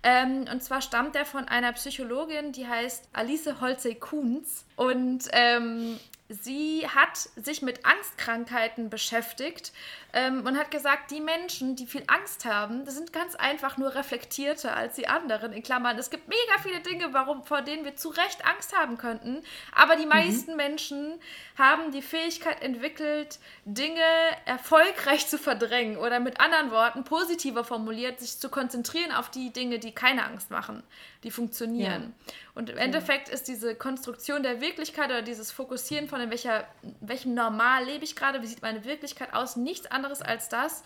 Ähm, 0.03 0.45
und 0.51 0.63
zwar 0.63 0.81
stammt 0.81 1.15
der 1.15 1.25
von 1.25 1.49
einer 1.49 1.73
Psychologin, 1.73 2.53
die 2.53 2.67
heißt 2.67 3.09
Alice 3.13 3.61
Holzey-Kuhns. 3.61 4.65
Und 4.77 5.29
ähm, 5.33 5.99
sie 6.29 6.87
hat 6.89 7.17
sich 7.37 7.61
mit 7.61 7.85
Angstkrankheiten 7.85 8.89
beschäftigt 8.89 9.73
ähm, 10.15 10.47
und 10.47 10.57
hat 10.57 10.71
gesagt, 10.71 11.11
die 11.11 11.21
Menschen, 11.21 11.77
die 11.77 11.87
viel 11.87 12.03
Angst 12.07 12.47
haben, 12.47 12.87
sind 12.87 13.13
ganz 13.13 13.35
einfach 13.35 13.77
nur 13.77 13.95
reflektierter 13.95 14.75
als 14.75 14.95
die 14.95 15.07
anderen. 15.07 15.53
In 15.53 15.63
Klammern, 15.63 15.99
es 15.99 16.09
gibt 16.09 16.29
mega 16.29 16.63
viele 16.63 16.81
Dinge, 16.81 17.13
warum, 17.13 17.45
vor 17.45 17.61
denen 17.61 17.85
wir 17.85 17.97
zu 17.97 18.09
Recht 18.09 18.47
Angst 18.47 18.75
haben 18.75 18.97
könnten. 18.97 19.43
Aber 19.75 19.97
die 19.97 20.05
mhm. 20.05 20.11
meisten 20.11 20.51
mhm. 20.53 20.57
Menschen 20.57 21.21
haben 21.59 21.93
die 21.93 22.03
Fähigkeit 22.03 22.63
entwickelt, 22.63 23.39
Dinge 23.67 24.01
erfolgreich 24.47 25.27
zu 25.27 25.37
verdrängen 25.37 25.99
oder 25.99 26.21
mit 26.21 26.41
anderen 26.41 26.71
Worten, 26.71 27.05
positiver 27.05 27.65
formuliert, 27.65 28.21
sich 28.21 28.39
zu 28.39 28.49
konzentrieren 28.49 29.13
auf 29.13 29.31
die 29.31 29.53
Dinge, 29.53 29.79
die 29.79 29.93
keine 29.93 30.25
Angst 30.25 30.51
machen, 30.51 30.83
die 31.23 31.31
funktionieren. 31.31 32.15
Ja. 32.27 32.33
Und 32.55 32.71
im 32.71 32.79
Endeffekt 32.79 33.29
ist 33.29 33.49
diese 33.49 33.75
Konstruktion 33.75 34.45
der 34.45 34.61
Wirklichkeit 34.61 35.07
oder 35.07 35.23
dieses 35.23 35.51
Fokussieren 35.51 36.09
von 36.09 36.21
in 36.21 36.31
welcher, 36.31 36.67
welchem 37.01 37.35
Normal 37.35 37.85
lebe 37.85 38.05
ich 38.05 38.15
gerade, 38.15 38.43
wie 38.43 38.47
sieht 38.47 38.63
meine 38.63 38.85
Wirklichkeit 38.85 39.35
aus, 39.35 39.57
nichts 39.57 39.91
anderes 39.91 40.23
als 40.23 40.49
das. 40.49 40.85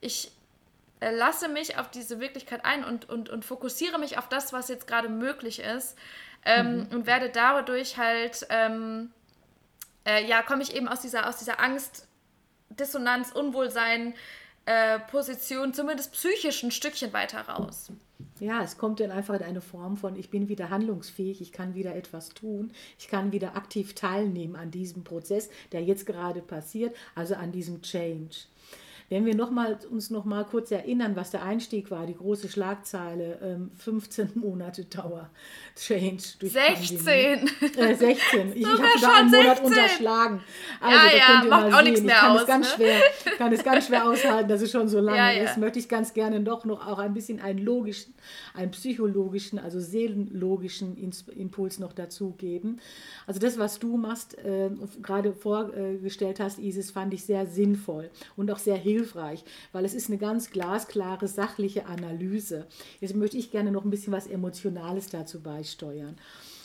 Ich 0.00 0.32
äh, 1.00 1.14
lasse 1.14 1.48
mich 1.48 1.78
auf 1.78 1.90
diese 1.90 2.20
Wirklichkeit 2.20 2.64
ein 2.64 2.84
und, 2.84 3.08
und, 3.08 3.28
und 3.28 3.44
fokussiere 3.44 3.98
mich 3.98 4.16
auf 4.16 4.28
das, 4.30 4.54
was 4.54 4.68
jetzt 4.68 4.86
gerade 4.86 5.10
möglich 5.10 5.60
ist 5.60 5.98
ähm, 6.44 6.78
mhm. 6.78 6.86
und 6.90 7.06
werde 7.06 7.28
dadurch 7.28 7.98
halt, 7.98 8.46
ähm, 8.48 9.10
äh, 10.06 10.24
ja, 10.26 10.42
komme 10.42 10.62
ich 10.62 10.74
eben 10.74 10.88
aus 10.88 11.00
dieser, 11.00 11.28
aus 11.28 11.36
dieser 11.36 11.60
Angst, 11.60 12.06
Dissonanz, 12.70 13.32
Unwohlsein, 13.32 14.14
äh, 14.64 14.98
Position, 15.00 15.74
zumindest 15.74 16.12
psychisch 16.12 16.62
ein 16.62 16.70
Stückchen 16.70 17.12
weiter 17.12 17.42
raus. 17.42 17.90
Ja, 18.40 18.62
es 18.62 18.78
kommt 18.78 19.00
dann 19.00 19.10
einfach 19.10 19.34
in 19.34 19.42
eine 19.42 19.60
Form 19.60 19.98
von, 19.98 20.16
ich 20.16 20.30
bin 20.30 20.48
wieder 20.48 20.70
handlungsfähig, 20.70 21.42
ich 21.42 21.52
kann 21.52 21.74
wieder 21.74 21.94
etwas 21.94 22.30
tun, 22.30 22.72
ich 22.98 23.08
kann 23.08 23.32
wieder 23.32 23.54
aktiv 23.54 23.94
teilnehmen 23.94 24.56
an 24.56 24.70
diesem 24.70 25.04
Prozess, 25.04 25.50
der 25.72 25.82
jetzt 25.82 26.06
gerade 26.06 26.40
passiert, 26.40 26.96
also 27.14 27.34
an 27.34 27.52
diesem 27.52 27.82
Change. 27.82 28.36
Wenn 29.10 29.26
wir 29.26 29.34
noch 29.34 29.50
mal, 29.50 29.76
uns 29.90 30.10
noch 30.10 30.24
mal 30.24 30.44
kurz 30.44 30.70
erinnern, 30.70 31.16
was 31.16 31.32
der 31.32 31.42
Einstieg 31.42 31.90
war, 31.90 32.06
die 32.06 32.14
große 32.14 32.48
Schlagzeile, 32.48 33.40
ähm, 33.42 33.72
15 33.76 34.30
Monate 34.36 34.84
Dauer, 34.84 35.28
Change 35.74 36.22
durch 36.38 36.52
16. 36.52 37.48
Äh, 37.76 37.94
16. 37.96 38.52
Ich, 38.54 38.60
ich 38.60 38.66
habe 38.68 38.86
sogar 38.94 39.16
einen 39.16 39.30
Monat 39.32 39.56
16. 39.58 39.66
unterschlagen. 39.66 40.40
Also, 40.80 41.16
ja, 41.16 41.42
ja, 41.42 41.44
macht 41.44 41.74
auch 41.74 41.82
nichts 41.82 42.02
mehr 42.02 42.14
ich 42.14 42.20
kann 42.20 42.30
aus. 42.30 42.40
Es 42.42 42.46
ganz 42.46 42.68
ne? 42.68 42.74
schwer, 42.76 43.00
kann 43.36 43.52
es 43.52 43.64
ganz 43.64 43.86
schwer 43.88 44.08
aushalten, 44.08 44.48
dass 44.48 44.62
es 44.62 44.70
schon 44.70 44.88
so 44.88 45.00
lange 45.00 45.18
ja, 45.18 45.32
ja. 45.32 45.42
ist. 45.42 45.56
Möchte 45.56 45.80
ich 45.80 45.88
ganz 45.88 46.14
gerne 46.14 46.40
doch 46.42 46.64
noch 46.64 46.86
auch 46.86 47.00
ein 47.00 47.12
bisschen 47.12 47.40
einen 47.40 47.58
logischen, 47.58 48.14
einen 48.54 48.70
psychologischen, 48.70 49.58
also 49.58 49.80
seelenlogischen 49.80 50.96
Impuls 51.34 51.80
noch 51.80 51.92
dazugeben. 51.92 52.80
Also 53.26 53.40
das, 53.40 53.58
was 53.58 53.80
du 53.80 53.96
machst, 53.96 54.38
äh, 54.38 54.70
gerade 55.02 55.32
vorgestellt 55.32 56.38
hast, 56.38 56.60
Isis, 56.60 56.92
fand 56.92 57.12
ich 57.12 57.24
sehr 57.24 57.46
sinnvoll 57.46 58.08
und 58.36 58.52
auch 58.52 58.58
sehr 58.58 58.76
hilfreich 58.76 58.99
hilfreich, 59.00 59.44
weil 59.72 59.84
es 59.84 59.94
ist 59.94 60.08
eine 60.08 60.18
ganz 60.18 60.50
glasklare, 60.50 61.26
sachliche 61.28 61.86
Analyse. 61.86 62.66
Jetzt 63.00 63.16
möchte 63.16 63.38
ich 63.38 63.50
gerne 63.50 63.70
noch 63.70 63.84
ein 63.84 63.90
bisschen 63.90 64.12
was 64.12 64.26
Emotionales 64.26 65.08
dazu 65.08 65.40
beisteuern. 65.40 66.16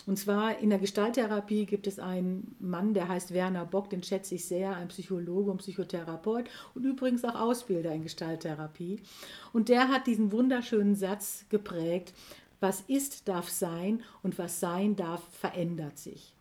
Und 0.06 0.20
zwar 0.20 0.60
in 0.60 0.70
der 0.70 0.78
Gestalttherapie 0.78 1.66
gibt 1.66 1.88
es 1.88 1.98
einen 1.98 2.56
Mann, 2.60 2.94
der 2.94 3.08
heißt 3.08 3.34
Werner 3.34 3.66
Bock, 3.66 3.90
den 3.90 4.04
schätze 4.04 4.36
ich 4.36 4.46
sehr, 4.46 4.76
ein 4.76 4.90
Psychologe 4.90 5.50
und 5.50 5.58
Psychotherapeut 5.58 6.48
und 6.76 6.86
übrigens 6.86 7.24
auch 7.24 7.34
Ausbilder 7.36 7.92
in 7.92 8.04
Gestalttherapie. 8.04 9.02
Und 9.52 9.70
der 9.70 9.88
hat 9.88 10.06
diesen 10.06 10.32
wunderschönen 10.32 10.96
Satz 10.96 11.46
geprägt, 11.50 12.14
was 12.60 12.82
ist, 12.82 13.28
darf 13.28 13.50
sein 13.50 14.04
und 14.22 14.38
was 14.38 14.60
sein 14.60 14.96
darf, 14.96 15.24
verändert 15.32 15.98
sich. 15.98 16.36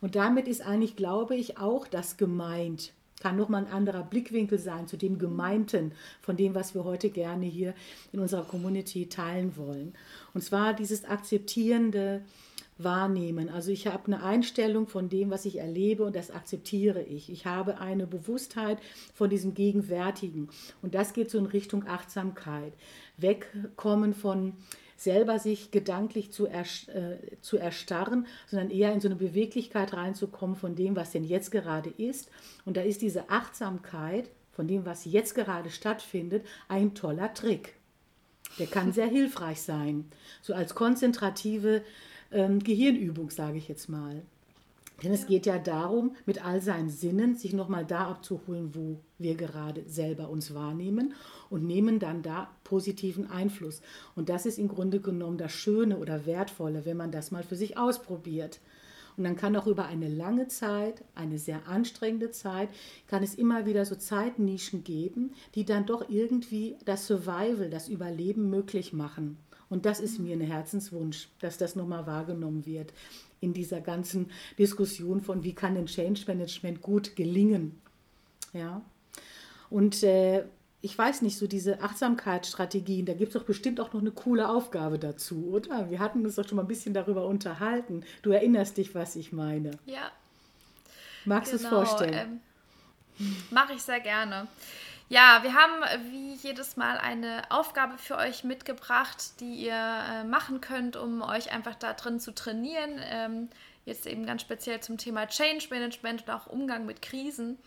Und 0.00 0.14
damit 0.14 0.46
ist 0.46 0.60
eigentlich, 0.60 0.96
glaube 0.96 1.34
ich, 1.34 1.58
auch 1.58 1.86
das 1.86 2.18
gemeint 2.18 2.92
kann 3.20 3.36
nochmal 3.36 3.64
ein 3.64 3.72
anderer 3.72 4.02
Blickwinkel 4.02 4.58
sein 4.58 4.86
zu 4.86 4.96
dem 4.96 5.18
Gemeinten, 5.18 5.92
von 6.20 6.36
dem, 6.36 6.54
was 6.54 6.74
wir 6.74 6.84
heute 6.84 7.10
gerne 7.10 7.46
hier 7.46 7.74
in 8.12 8.20
unserer 8.20 8.44
Community 8.44 9.08
teilen 9.08 9.56
wollen. 9.56 9.94
Und 10.34 10.42
zwar 10.42 10.74
dieses 10.74 11.04
akzeptierende 11.04 12.22
Wahrnehmen. 12.78 13.48
Also 13.48 13.72
ich 13.72 13.88
habe 13.88 14.06
eine 14.06 14.22
Einstellung 14.22 14.86
von 14.86 15.08
dem, 15.08 15.30
was 15.30 15.44
ich 15.44 15.58
erlebe 15.58 16.04
und 16.04 16.14
das 16.14 16.30
akzeptiere 16.30 17.02
ich. 17.02 17.30
Ich 17.30 17.44
habe 17.44 17.80
eine 17.80 18.06
Bewusstheit 18.06 18.78
von 19.14 19.28
diesem 19.28 19.54
Gegenwärtigen. 19.54 20.48
Und 20.80 20.94
das 20.94 21.12
geht 21.12 21.30
so 21.30 21.38
in 21.38 21.46
Richtung 21.46 21.86
Achtsamkeit. 21.86 22.72
Wegkommen 23.16 24.14
von 24.14 24.52
selber 24.98 25.38
sich 25.38 25.70
gedanklich 25.70 26.32
zu, 26.32 26.46
äh, 26.48 26.64
zu 27.40 27.56
erstarren, 27.56 28.26
sondern 28.48 28.70
eher 28.70 28.92
in 28.92 29.00
so 29.00 29.08
eine 29.08 29.16
Beweglichkeit 29.16 29.94
reinzukommen 29.94 30.56
von 30.56 30.74
dem, 30.74 30.96
was 30.96 31.12
denn 31.12 31.24
jetzt 31.24 31.50
gerade 31.50 31.90
ist. 31.90 32.30
Und 32.66 32.76
da 32.76 32.82
ist 32.82 33.00
diese 33.00 33.30
Achtsamkeit 33.30 34.28
von 34.52 34.66
dem, 34.66 34.84
was 34.84 35.04
jetzt 35.04 35.34
gerade 35.34 35.70
stattfindet, 35.70 36.44
ein 36.66 36.94
toller 36.94 37.32
Trick. 37.32 37.74
Der 38.58 38.66
kann 38.66 38.92
sehr 38.92 39.06
hilfreich 39.06 39.62
sein, 39.62 40.06
so 40.42 40.52
als 40.52 40.74
konzentrative 40.74 41.82
ähm, 42.32 42.58
Gehirnübung, 42.58 43.30
sage 43.30 43.58
ich 43.58 43.68
jetzt 43.68 43.88
mal. 43.88 44.22
Denn 45.02 45.12
es 45.12 45.26
geht 45.26 45.46
ja 45.46 45.58
darum, 45.58 46.16
mit 46.26 46.44
all 46.44 46.60
seinen 46.60 46.90
Sinnen 46.90 47.36
sich 47.36 47.52
nochmal 47.52 47.84
da 47.84 48.08
abzuholen, 48.08 48.74
wo 48.74 48.98
wir 49.18 49.36
gerade 49.36 49.84
selber 49.86 50.28
uns 50.28 50.54
wahrnehmen 50.54 51.14
und 51.50 51.64
nehmen 51.64 52.00
dann 52.00 52.22
da 52.22 52.50
positiven 52.68 53.30
Einfluss. 53.30 53.80
Und 54.14 54.28
das 54.28 54.44
ist 54.44 54.58
im 54.58 54.68
Grunde 54.68 55.00
genommen 55.00 55.38
das 55.38 55.52
Schöne 55.52 55.96
oder 55.96 56.26
Wertvolle, 56.26 56.84
wenn 56.84 56.98
man 56.98 57.10
das 57.10 57.30
mal 57.30 57.42
für 57.42 57.56
sich 57.56 57.78
ausprobiert. 57.78 58.60
Und 59.16 59.24
dann 59.24 59.36
kann 59.36 59.56
auch 59.56 59.66
über 59.66 59.86
eine 59.86 60.08
lange 60.08 60.48
Zeit, 60.48 61.02
eine 61.14 61.38
sehr 61.38 61.66
anstrengende 61.66 62.30
Zeit, 62.30 62.68
kann 63.08 63.22
es 63.22 63.34
immer 63.34 63.66
wieder 63.66 63.84
so 63.84 63.96
Zeitnischen 63.96 64.84
geben, 64.84 65.32
die 65.54 65.64
dann 65.64 65.86
doch 65.86 66.08
irgendwie 66.10 66.76
das 66.84 67.06
Survival, 67.06 67.70
das 67.70 67.88
Überleben 67.88 68.50
möglich 68.50 68.92
machen. 68.92 69.38
Und 69.70 69.86
das 69.86 69.98
ist 69.98 70.18
mir 70.18 70.36
ein 70.36 70.40
Herzenswunsch, 70.40 71.30
dass 71.40 71.58
das 71.58 71.74
nochmal 71.74 72.06
wahrgenommen 72.06 72.64
wird 72.64 72.92
in 73.40 73.54
dieser 73.54 73.80
ganzen 73.80 74.30
Diskussion 74.58 75.20
von, 75.20 75.42
wie 75.42 75.54
kann 75.54 75.74
denn 75.74 75.86
Change 75.86 76.24
Management 76.26 76.82
gut 76.82 77.16
gelingen. 77.16 77.80
Ja. 78.52 78.82
Und 79.70 80.02
äh, 80.02 80.44
ich 80.80 80.96
weiß 80.96 81.22
nicht, 81.22 81.38
so 81.38 81.46
diese 81.46 81.82
Achtsamkeitsstrategien, 81.82 83.04
da 83.04 83.14
gibt 83.14 83.34
es 83.34 83.40
doch 83.40 83.46
bestimmt 83.46 83.80
auch 83.80 83.92
noch 83.92 84.00
eine 84.00 84.12
coole 84.12 84.48
Aufgabe 84.48 84.98
dazu, 84.98 85.48
oder? 85.50 85.90
Wir 85.90 85.98
hatten 85.98 86.24
uns 86.24 86.36
doch 86.36 86.46
schon 86.46 86.56
mal 86.56 86.62
ein 86.62 86.68
bisschen 86.68 86.94
darüber 86.94 87.26
unterhalten. 87.26 88.04
Du 88.22 88.30
erinnerst 88.30 88.76
dich, 88.76 88.94
was 88.94 89.16
ich 89.16 89.32
meine. 89.32 89.72
Ja. 89.86 90.12
Magst 91.24 91.52
genau, 91.52 91.62
du 91.62 91.82
es 91.82 91.88
vorstellen? 91.88 92.40
Ähm, 93.18 93.36
Mache 93.50 93.72
ich 93.72 93.82
sehr 93.82 94.00
gerne. 94.00 94.46
Ja, 95.08 95.40
wir 95.42 95.54
haben 95.54 96.12
wie 96.12 96.34
jedes 96.34 96.76
Mal 96.76 96.98
eine 96.98 97.42
Aufgabe 97.50 97.98
für 97.98 98.16
euch 98.16 98.44
mitgebracht, 98.44 99.40
die 99.40 99.54
ihr 99.54 99.72
äh, 99.72 100.24
machen 100.24 100.60
könnt, 100.60 100.96
um 100.96 101.22
euch 101.22 101.50
einfach 101.50 101.74
da 101.74 101.94
drin 101.94 102.20
zu 102.20 102.34
trainieren. 102.34 103.00
Ähm, 103.02 103.48
jetzt 103.88 104.06
eben 104.06 104.24
ganz 104.24 104.42
speziell 104.42 104.80
zum 104.80 104.98
Thema 104.98 105.26
Change 105.26 105.66
Management 105.70 106.22
und 106.22 106.30
auch 106.30 106.46
Umgang 106.46 106.86
mit 106.86 107.02
Krisen. 107.02 107.58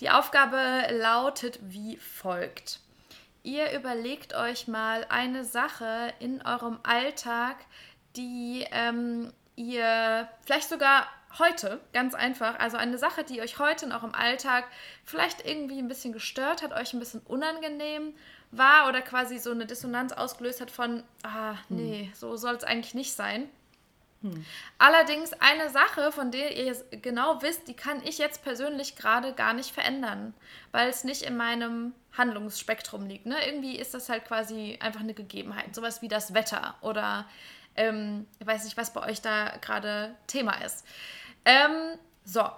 Die 0.00 0.10
Aufgabe 0.10 0.58
lautet 0.90 1.58
wie 1.62 1.96
folgt. 1.96 2.80
Ihr 3.42 3.72
überlegt 3.72 4.34
euch 4.34 4.68
mal 4.68 5.04
eine 5.08 5.44
Sache 5.44 6.12
in 6.18 6.40
eurem 6.46 6.78
Alltag, 6.82 7.56
die 8.16 8.64
ähm, 8.70 9.32
ihr 9.56 10.28
vielleicht 10.44 10.68
sogar 10.68 11.06
heute, 11.38 11.80
ganz 11.92 12.14
einfach, 12.14 12.58
also 12.58 12.76
eine 12.76 12.96
Sache, 12.96 13.24
die 13.24 13.40
euch 13.40 13.58
heute 13.58 13.86
in 13.86 13.92
eurem 13.92 14.14
Alltag 14.14 14.64
vielleicht 15.04 15.44
irgendwie 15.44 15.78
ein 15.78 15.88
bisschen 15.88 16.12
gestört 16.12 16.62
hat, 16.62 16.72
euch 16.72 16.92
ein 16.92 17.00
bisschen 17.00 17.20
unangenehm 17.20 18.14
war 18.50 18.88
oder 18.88 19.02
quasi 19.02 19.38
so 19.38 19.50
eine 19.50 19.66
Dissonanz 19.66 20.12
ausgelöst 20.12 20.60
hat 20.60 20.70
von, 20.70 21.02
ah, 21.22 21.56
nee, 21.68 22.04
hm. 22.04 22.14
so 22.14 22.36
soll 22.36 22.54
es 22.54 22.64
eigentlich 22.64 22.94
nicht 22.94 23.12
sein. 23.12 23.48
Hm. 24.24 24.44
Allerdings 24.78 25.34
eine 25.34 25.68
Sache, 25.68 26.10
von 26.10 26.30
der 26.30 26.56
ihr 26.56 26.74
genau 27.02 27.42
wisst, 27.42 27.68
die 27.68 27.74
kann 27.74 28.02
ich 28.04 28.16
jetzt 28.16 28.42
persönlich 28.42 28.96
gerade 28.96 29.34
gar 29.34 29.52
nicht 29.52 29.70
verändern, 29.70 30.32
weil 30.72 30.88
es 30.88 31.04
nicht 31.04 31.22
in 31.22 31.36
meinem 31.36 31.92
Handlungsspektrum 32.16 33.06
liegt. 33.06 33.26
Ne? 33.26 33.36
Irgendwie 33.46 33.76
ist 33.76 33.92
das 33.92 34.08
halt 34.08 34.24
quasi 34.24 34.78
einfach 34.80 35.00
eine 35.00 35.12
Gegebenheit, 35.12 35.74
sowas 35.74 36.00
wie 36.00 36.08
das 36.08 36.32
Wetter 36.32 36.74
oder 36.80 37.26
ähm, 37.76 38.26
ich 38.38 38.46
weiß 38.46 38.64
nicht, 38.64 38.78
was 38.78 38.94
bei 38.94 39.06
euch 39.06 39.20
da 39.20 39.56
gerade 39.60 40.14
Thema 40.26 40.52
ist. 40.64 40.86
Ähm, 41.44 41.98
so. 42.24 42.48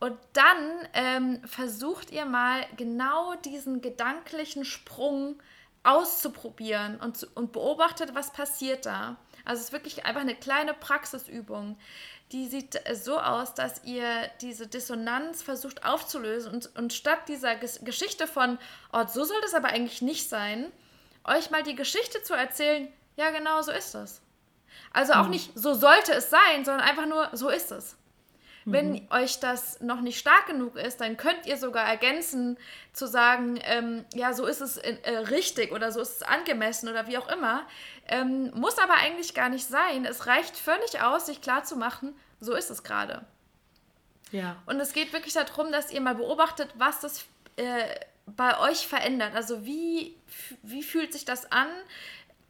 Und 0.00 0.18
dann 0.34 0.88
ähm, 0.92 1.40
versucht 1.46 2.10
ihr 2.10 2.26
mal 2.26 2.66
genau 2.76 3.34
diesen 3.36 3.80
gedanklichen 3.80 4.66
Sprung 4.66 5.40
auszuprobieren 5.82 7.00
und, 7.00 7.26
und 7.34 7.52
beobachtet, 7.52 8.14
was 8.14 8.32
passiert 8.32 8.84
da. 8.84 9.16
Also 9.50 9.62
es 9.62 9.66
ist 9.66 9.72
wirklich 9.72 10.06
einfach 10.06 10.20
eine 10.20 10.36
kleine 10.36 10.74
Praxisübung. 10.74 11.76
Die 12.30 12.46
sieht 12.46 12.80
so 12.94 13.18
aus, 13.18 13.52
dass 13.52 13.82
ihr 13.82 14.06
diese 14.40 14.68
Dissonanz 14.68 15.42
versucht 15.42 15.84
aufzulösen 15.84 16.52
und, 16.52 16.76
und 16.76 16.92
statt 16.92 17.18
dieser 17.26 17.56
Ges 17.56 17.80
Geschichte 17.82 18.28
von, 18.28 18.58
oh, 18.92 19.04
so 19.08 19.24
soll 19.24 19.40
das 19.42 19.54
aber 19.54 19.70
eigentlich 19.70 20.02
nicht 20.02 20.28
sein, 20.28 20.70
euch 21.24 21.50
mal 21.50 21.64
die 21.64 21.74
Geschichte 21.74 22.22
zu 22.22 22.32
erzählen, 22.32 22.86
ja 23.16 23.30
genau 23.30 23.60
so 23.62 23.72
ist 23.72 23.96
es. 23.96 24.22
Also 24.92 25.14
auch 25.14 25.24
hm. 25.24 25.30
nicht, 25.30 25.50
so 25.58 25.74
sollte 25.74 26.12
es 26.12 26.30
sein, 26.30 26.64
sondern 26.64 26.86
einfach 26.86 27.06
nur, 27.06 27.28
so 27.32 27.48
ist 27.48 27.72
es. 27.72 27.96
Wenn 28.66 28.92
mhm. 28.92 29.08
euch 29.10 29.40
das 29.40 29.80
noch 29.80 30.00
nicht 30.00 30.18
stark 30.18 30.46
genug 30.46 30.76
ist, 30.76 31.00
dann 31.00 31.16
könnt 31.16 31.46
ihr 31.46 31.56
sogar 31.56 31.88
ergänzen, 31.88 32.58
zu 32.92 33.06
sagen, 33.06 33.58
ähm, 33.64 34.04
ja, 34.14 34.32
so 34.32 34.46
ist 34.46 34.60
es 34.60 34.76
äh, 34.76 35.16
richtig 35.30 35.72
oder 35.72 35.92
so 35.92 36.00
ist 36.00 36.16
es 36.16 36.22
angemessen 36.22 36.88
oder 36.88 37.06
wie 37.06 37.16
auch 37.16 37.28
immer. 37.28 37.66
Ähm, 38.10 38.50
muss 38.54 38.78
aber 38.78 38.94
eigentlich 38.94 39.34
gar 39.34 39.48
nicht 39.48 39.66
sein. 39.66 40.04
Es 40.04 40.26
reicht 40.26 40.56
völlig 40.56 41.00
aus, 41.00 41.26
sich 41.26 41.40
klarzumachen, 41.40 42.14
so 42.40 42.54
ist 42.54 42.70
es 42.70 42.82
gerade. 42.82 43.24
Ja. 44.32 44.56
Und 44.66 44.78
es 44.80 44.92
geht 44.92 45.12
wirklich 45.12 45.34
darum, 45.34 45.72
dass 45.72 45.90
ihr 45.90 46.00
mal 46.00 46.14
beobachtet, 46.14 46.68
was 46.76 47.00
das 47.00 47.24
äh, 47.56 47.84
bei 48.26 48.58
euch 48.60 48.86
verändert. 48.86 49.34
Also 49.34 49.64
wie, 49.64 50.16
wie 50.62 50.82
fühlt 50.82 51.12
sich 51.12 51.24
das 51.24 51.50
an? 51.50 51.68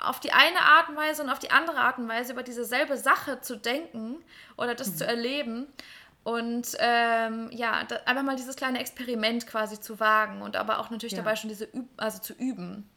auf 0.03 0.19
die 0.19 0.33
eine 0.33 0.61
Art 0.61 0.89
und 0.89 0.97
Weise 0.97 1.23
und 1.23 1.29
auf 1.29 1.41
die 1.41 1.51
andere 1.51 1.77
Art 1.77 1.99
und 1.99 2.09
Weise 2.09 2.33
über 2.33 2.43
dieselbe 2.43 2.97
Sache 2.97 3.43
zu 3.43 3.57
denken 3.57 4.17
oder 4.57 4.75
das 4.75 4.93
mhm. 4.93 4.97
zu 4.97 5.07
erleben 5.07 5.67
und 6.23 6.77
ähm, 6.79 7.51
ja, 7.53 7.85
da, 7.85 7.97
einfach 8.05 8.23
mal 8.23 8.37
dieses 8.37 8.57
kleine 8.57 8.79
Experiment 8.79 9.47
quasi 9.47 9.81
zu 9.81 10.01
wagen 10.01 10.43
und 10.43 10.57
aber 10.57 10.79
auch 10.79 10.91
natürlich 10.91 11.13
ja. 11.13 11.19
dabei 11.19 11.37
schon 11.37 11.49
diese 11.49 11.65
Üb 11.65 11.87
also 11.97 12.19
zu 12.19 12.35
üben. 12.35 12.89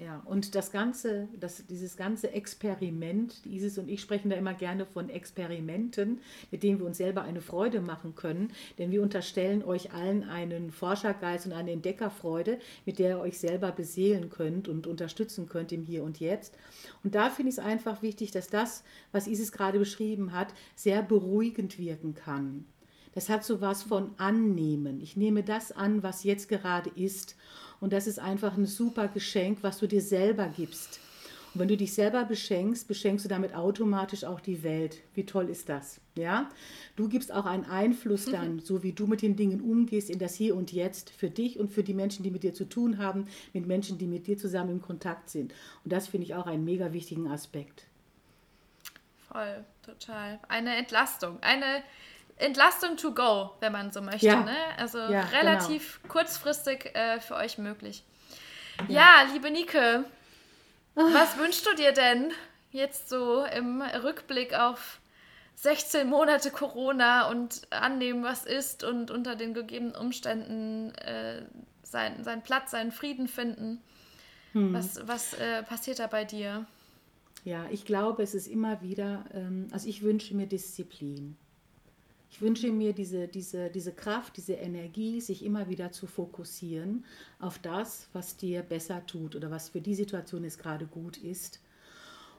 Ja, 0.00 0.22
und 0.26 0.54
das 0.54 0.70
ganze, 0.70 1.26
das, 1.40 1.66
dieses 1.66 1.96
ganze 1.96 2.30
Experiment, 2.30 3.44
Isis 3.44 3.78
und 3.78 3.88
ich 3.88 4.00
sprechen 4.00 4.30
da 4.30 4.36
immer 4.36 4.54
gerne 4.54 4.86
von 4.86 5.08
Experimenten, 5.08 6.20
mit 6.52 6.62
denen 6.62 6.78
wir 6.78 6.86
uns 6.86 6.98
selber 6.98 7.22
eine 7.22 7.40
Freude 7.40 7.80
machen 7.80 8.14
können, 8.14 8.52
denn 8.78 8.92
wir 8.92 9.02
unterstellen 9.02 9.64
euch 9.64 9.92
allen 9.92 10.22
einen 10.22 10.70
Forschergeist 10.70 11.46
und 11.46 11.52
eine 11.52 11.72
Entdeckerfreude, 11.72 12.60
mit 12.86 13.00
der 13.00 13.16
ihr 13.16 13.18
euch 13.18 13.40
selber 13.40 13.72
beseelen 13.72 14.30
könnt 14.30 14.68
und 14.68 14.86
unterstützen 14.86 15.48
könnt 15.48 15.72
im 15.72 15.82
Hier 15.82 16.04
und 16.04 16.20
Jetzt. 16.20 16.54
Und 17.02 17.16
da 17.16 17.28
finde 17.28 17.50
ich 17.50 17.58
es 17.58 17.64
einfach 17.64 18.00
wichtig, 18.00 18.30
dass 18.30 18.46
das, 18.46 18.84
was 19.10 19.26
Isis 19.26 19.50
gerade 19.50 19.80
beschrieben 19.80 20.32
hat, 20.32 20.54
sehr 20.76 21.02
beruhigend 21.02 21.76
wirken 21.76 22.14
kann. 22.14 22.66
Das 23.14 23.28
hat 23.28 23.42
so 23.42 23.60
was 23.60 23.82
von 23.82 24.12
annehmen. 24.18 25.00
Ich 25.00 25.16
nehme 25.16 25.42
das 25.42 25.72
an, 25.72 26.04
was 26.04 26.22
jetzt 26.22 26.48
gerade 26.48 26.90
ist. 26.90 27.34
Und 27.80 27.92
das 27.92 28.06
ist 28.06 28.18
einfach 28.18 28.56
ein 28.56 28.66
super 28.66 29.08
Geschenk, 29.08 29.58
was 29.62 29.78
du 29.78 29.86
dir 29.86 30.00
selber 30.00 30.48
gibst. 30.48 31.00
Und 31.54 31.60
wenn 31.60 31.68
du 31.68 31.76
dich 31.76 31.94
selber 31.94 32.24
beschenkst, 32.24 32.86
beschenkst 32.88 33.24
du 33.24 33.28
damit 33.28 33.54
automatisch 33.54 34.24
auch 34.24 34.40
die 34.40 34.62
Welt. 34.62 34.98
Wie 35.14 35.24
toll 35.24 35.48
ist 35.48 35.68
das? 35.68 36.00
Ja? 36.14 36.50
Du 36.96 37.08
gibst 37.08 37.32
auch 37.32 37.46
einen 37.46 37.64
Einfluss 37.64 38.26
mhm. 38.26 38.32
dann, 38.32 38.58
so 38.60 38.82
wie 38.82 38.92
du 38.92 39.06
mit 39.06 39.22
den 39.22 39.36
Dingen 39.36 39.60
umgehst, 39.60 40.10
in 40.10 40.18
das 40.18 40.34
Hier 40.34 40.54
und 40.54 40.72
Jetzt 40.72 41.10
für 41.10 41.30
dich 41.30 41.58
und 41.58 41.70
für 41.70 41.82
die 41.82 41.94
Menschen, 41.94 42.22
die 42.22 42.30
mit 42.30 42.42
dir 42.42 42.52
zu 42.52 42.68
tun 42.68 42.98
haben, 42.98 43.26
mit 43.54 43.66
Menschen, 43.66 43.98
die 43.98 44.06
mit 44.06 44.26
dir 44.26 44.36
zusammen 44.36 44.72
in 44.72 44.82
Kontakt 44.82 45.30
sind. 45.30 45.54
Und 45.84 45.92
das 45.92 46.08
finde 46.08 46.26
ich 46.26 46.34
auch 46.34 46.46
einen 46.46 46.64
mega 46.64 46.92
wichtigen 46.92 47.28
Aspekt. 47.28 47.86
Voll, 49.28 49.64
total. 49.82 50.40
Eine 50.48 50.76
Entlastung, 50.76 51.38
eine 51.42 51.82
Entlastung 52.38 52.96
to 52.96 53.12
go, 53.12 53.50
wenn 53.60 53.72
man 53.72 53.90
so 53.90 54.00
möchte. 54.00 54.26
Ja. 54.26 54.42
Ne? 54.42 54.56
Also 54.76 54.98
Ja, 54.98 55.22
relativ 55.32 56.00
kurzfristig 56.08 56.94
äh, 56.94 57.20
für 57.20 57.34
euch 57.36 57.58
möglich. 57.58 58.04
Ja, 58.86 59.24
liebe 59.32 59.50
Nike, 59.50 60.04
was 60.94 61.36
wünschst 61.36 61.66
du 61.66 61.74
dir 61.74 61.92
denn 61.92 62.32
jetzt 62.70 63.08
so 63.08 63.44
im 63.44 63.82
Rückblick 63.82 64.54
auf 64.54 65.00
16 65.56 66.08
Monate 66.08 66.52
Corona 66.52 67.28
und 67.28 67.66
annehmen, 67.70 68.22
was 68.22 68.46
ist 68.46 68.84
und 68.84 69.10
unter 69.10 69.34
den 69.34 69.52
gegebenen 69.52 69.96
Umständen 69.96 70.94
äh, 70.94 71.42
sein, 71.82 72.22
seinen 72.22 72.42
Platz, 72.42 72.70
seinen 72.70 72.92
Frieden 72.92 73.26
finden? 73.26 73.82
Was, 74.54 75.06
was 75.06 75.34
äh, 75.34 75.62
passiert 75.62 75.98
da 75.98 76.06
bei 76.06 76.24
dir? 76.24 76.66
Ja, 77.44 77.66
ich 77.70 77.84
glaube, 77.84 78.22
es 78.22 78.34
ist 78.34 78.46
immer 78.46 78.82
wieder, 78.82 79.24
ähm, 79.32 79.68
also 79.70 79.88
ich 79.88 80.02
wünsche 80.02 80.34
mir 80.34 80.46
Disziplin. 80.46 81.36
Ich 82.30 82.42
wünsche 82.42 82.70
mir 82.70 82.92
diese, 82.92 83.26
diese, 83.26 83.70
diese 83.70 83.92
Kraft, 83.92 84.36
diese 84.36 84.52
Energie, 84.52 85.20
sich 85.20 85.44
immer 85.44 85.68
wieder 85.68 85.92
zu 85.92 86.06
fokussieren 86.06 87.04
auf 87.40 87.58
das, 87.58 88.08
was 88.12 88.36
dir 88.36 88.62
besser 88.62 89.04
tut 89.06 89.34
oder 89.34 89.50
was 89.50 89.70
für 89.70 89.80
die 89.80 89.94
Situation 89.94 90.44
jetzt 90.44 90.58
gerade 90.58 90.86
gut 90.86 91.16
ist. 91.16 91.60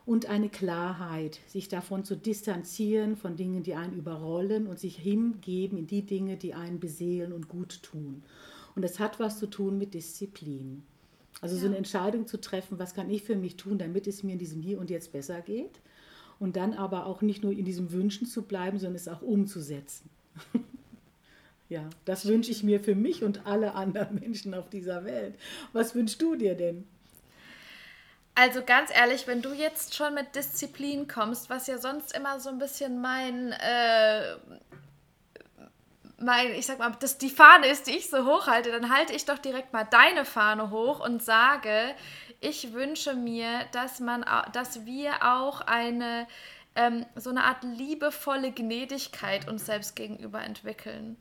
Und 0.06 0.26
eine 0.26 0.48
Klarheit, 0.48 1.40
sich 1.46 1.68
davon 1.68 2.04
zu 2.04 2.16
distanzieren, 2.16 3.16
von 3.16 3.36
Dingen, 3.36 3.62
die 3.62 3.74
einen 3.74 3.92
überrollen 3.92 4.66
und 4.66 4.78
sich 4.78 4.96
hingeben 4.96 5.76
in 5.76 5.86
die 5.86 6.02
Dinge, 6.02 6.36
die 6.36 6.54
einen 6.54 6.80
beseelen 6.80 7.32
und 7.32 7.48
gut 7.48 7.82
tun. 7.82 8.22
Und 8.74 8.82
das 8.82 8.98
hat 8.98 9.20
was 9.20 9.38
zu 9.38 9.46
tun 9.46 9.76
mit 9.76 9.94
Disziplin. 9.94 10.82
Also 11.40 11.56
so 11.56 11.66
eine 11.66 11.76
Entscheidung 11.76 12.26
zu 12.26 12.40
treffen, 12.40 12.78
was 12.78 12.94
kann 12.94 13.10
ich 13.10 13.22
für 13.22 13.36
mich 13.36 13.56
tun, 13.56 13.78
damit 13.78 14.06
es 14.06 14.22
mir 14.22 14.32
in 14.32 14.38
diesem 14.38 14.60
Hier 14.60 14.78
und 14.78 14.90
Jetzt 14.90 15.12
besser 15.12 15.40
geht. 15.40 15.80
Und 16.40 16.56
dann 16.56 16.74
aber 16.74 17.06
auch 17.06 17.22
nicht 17.22 17.44
nur 17.44 17.52
in 17.52 17.64
diesem 17.64 17.92
Wünschen 17.92 18.26
zu 18.26 18.42
bleiben, 18.42 18.78
sondern 18.78 18.96
es 18.96 19.06
auch 19.06 19.22
umzusetzen. 19.22 20.10
ja, 21.68 21.88
das 22.04 22.26
wünsche 22.26 22.50
ich 22.50 22.64
mir 22.64 22.80
für 22.80 22.96
mich 22.96 23.22
und 23.22 23.46
alle 23.46 23.74
anderen 23.74 24.14
Menschen 24.20 24.54
auf 24.54 24.68
dieser 24.68 25.04
Welt. 25.04 25.34
Was 25.72 25.94
wünschst 25.94 26.20
du 26.20 26.34
dir 26.34 26.56
denn? 26.56 26.84
Also 28.34 28.62
ganz 28.64 28.90
ehrlich, 28.94 29.26
wenn 29.26 29.42
du 29.42 29.52
jetzt 29.52 29.94
schon 29.94 30.14
mit 30.14 30.34
Disziplin 30.34 31.06
kommst, 31.06 31.50
was 31.50 31.66
ja 31.66 31.76
sonst 31.78 32.16
immer 32.16 32.40
so 32.40 32.48
ein 32.48 32.58
bisschen 32.58 33.00
mein, 33.00 33.52
äh, 33.52 34.36
mein, 36.18 36.54
ich 36.54 36.64
sag 36.64 36.78
mal, 36.78 36.96
das 37.00 37.18
die 37.18 37.28
Fahne 37.28 37.66
ist, 37.66 37.86
die 37.86 37.96
ich 37.96 38.08
so 38.08 38.24
hochhalte, 38.24 38.70
dann 38.70 38.90
halte 38.90 39.12
ich 39.12 39.26
doch 39.26 39.38
direkt 39.38 39.72
mal 39.72 39.84
deine 39.84 40.24
Fahne 40.24 40.70
hoch 40.70 41.04
und 41.04 41.22
sage, 41.22 41.94
ich 42.40 42.72
wünsche 42.72 43.14
mir, 43.14 43.66
dass 43.72 44.00
man, 44.00 44.24
dass 44.52 44.86
wir 44.86 45.22
auch 45.22 45.60
eine 45.60 46.26
ähm, 46.74 47.04
so 47.16 47.30
eine 47.30 47.44
Art 47.44 47.64
liebevolle 47.64 48.52
Gnädigkeit 48.52 49.48
uns 49.48 49.66
selbst 49.66 49.96
gegenüber 49.96 50.42
entwickeln. 50.42 51.16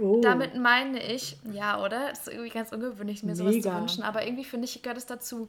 Oh, 0.00 0.20
Damit 0.20 0.54
meine 0.54 1.02
ich, 1.02 1.36
ja, 1.52 1.82
oder? 1.82 2.08
Das 2.08 2.20
ist 2.20 2.28
irgendwie 2.28 2.50
ganz 2.50 2.72
ungewöhnlich, 2.72 3.22
mir 3.22 3.34
sowas 3.34 3.52
zu 3.52 3.58
Mega. 3.58 3.80
wünschen, 3.80 4.02
aber 4.02 4.24
irgendwie 4.24 4.44
finde 4.44 4.66
ich, 4.66 4.80
gehört 4.82 4.98
es 4.98 5.06
dazu. 5.06 5.48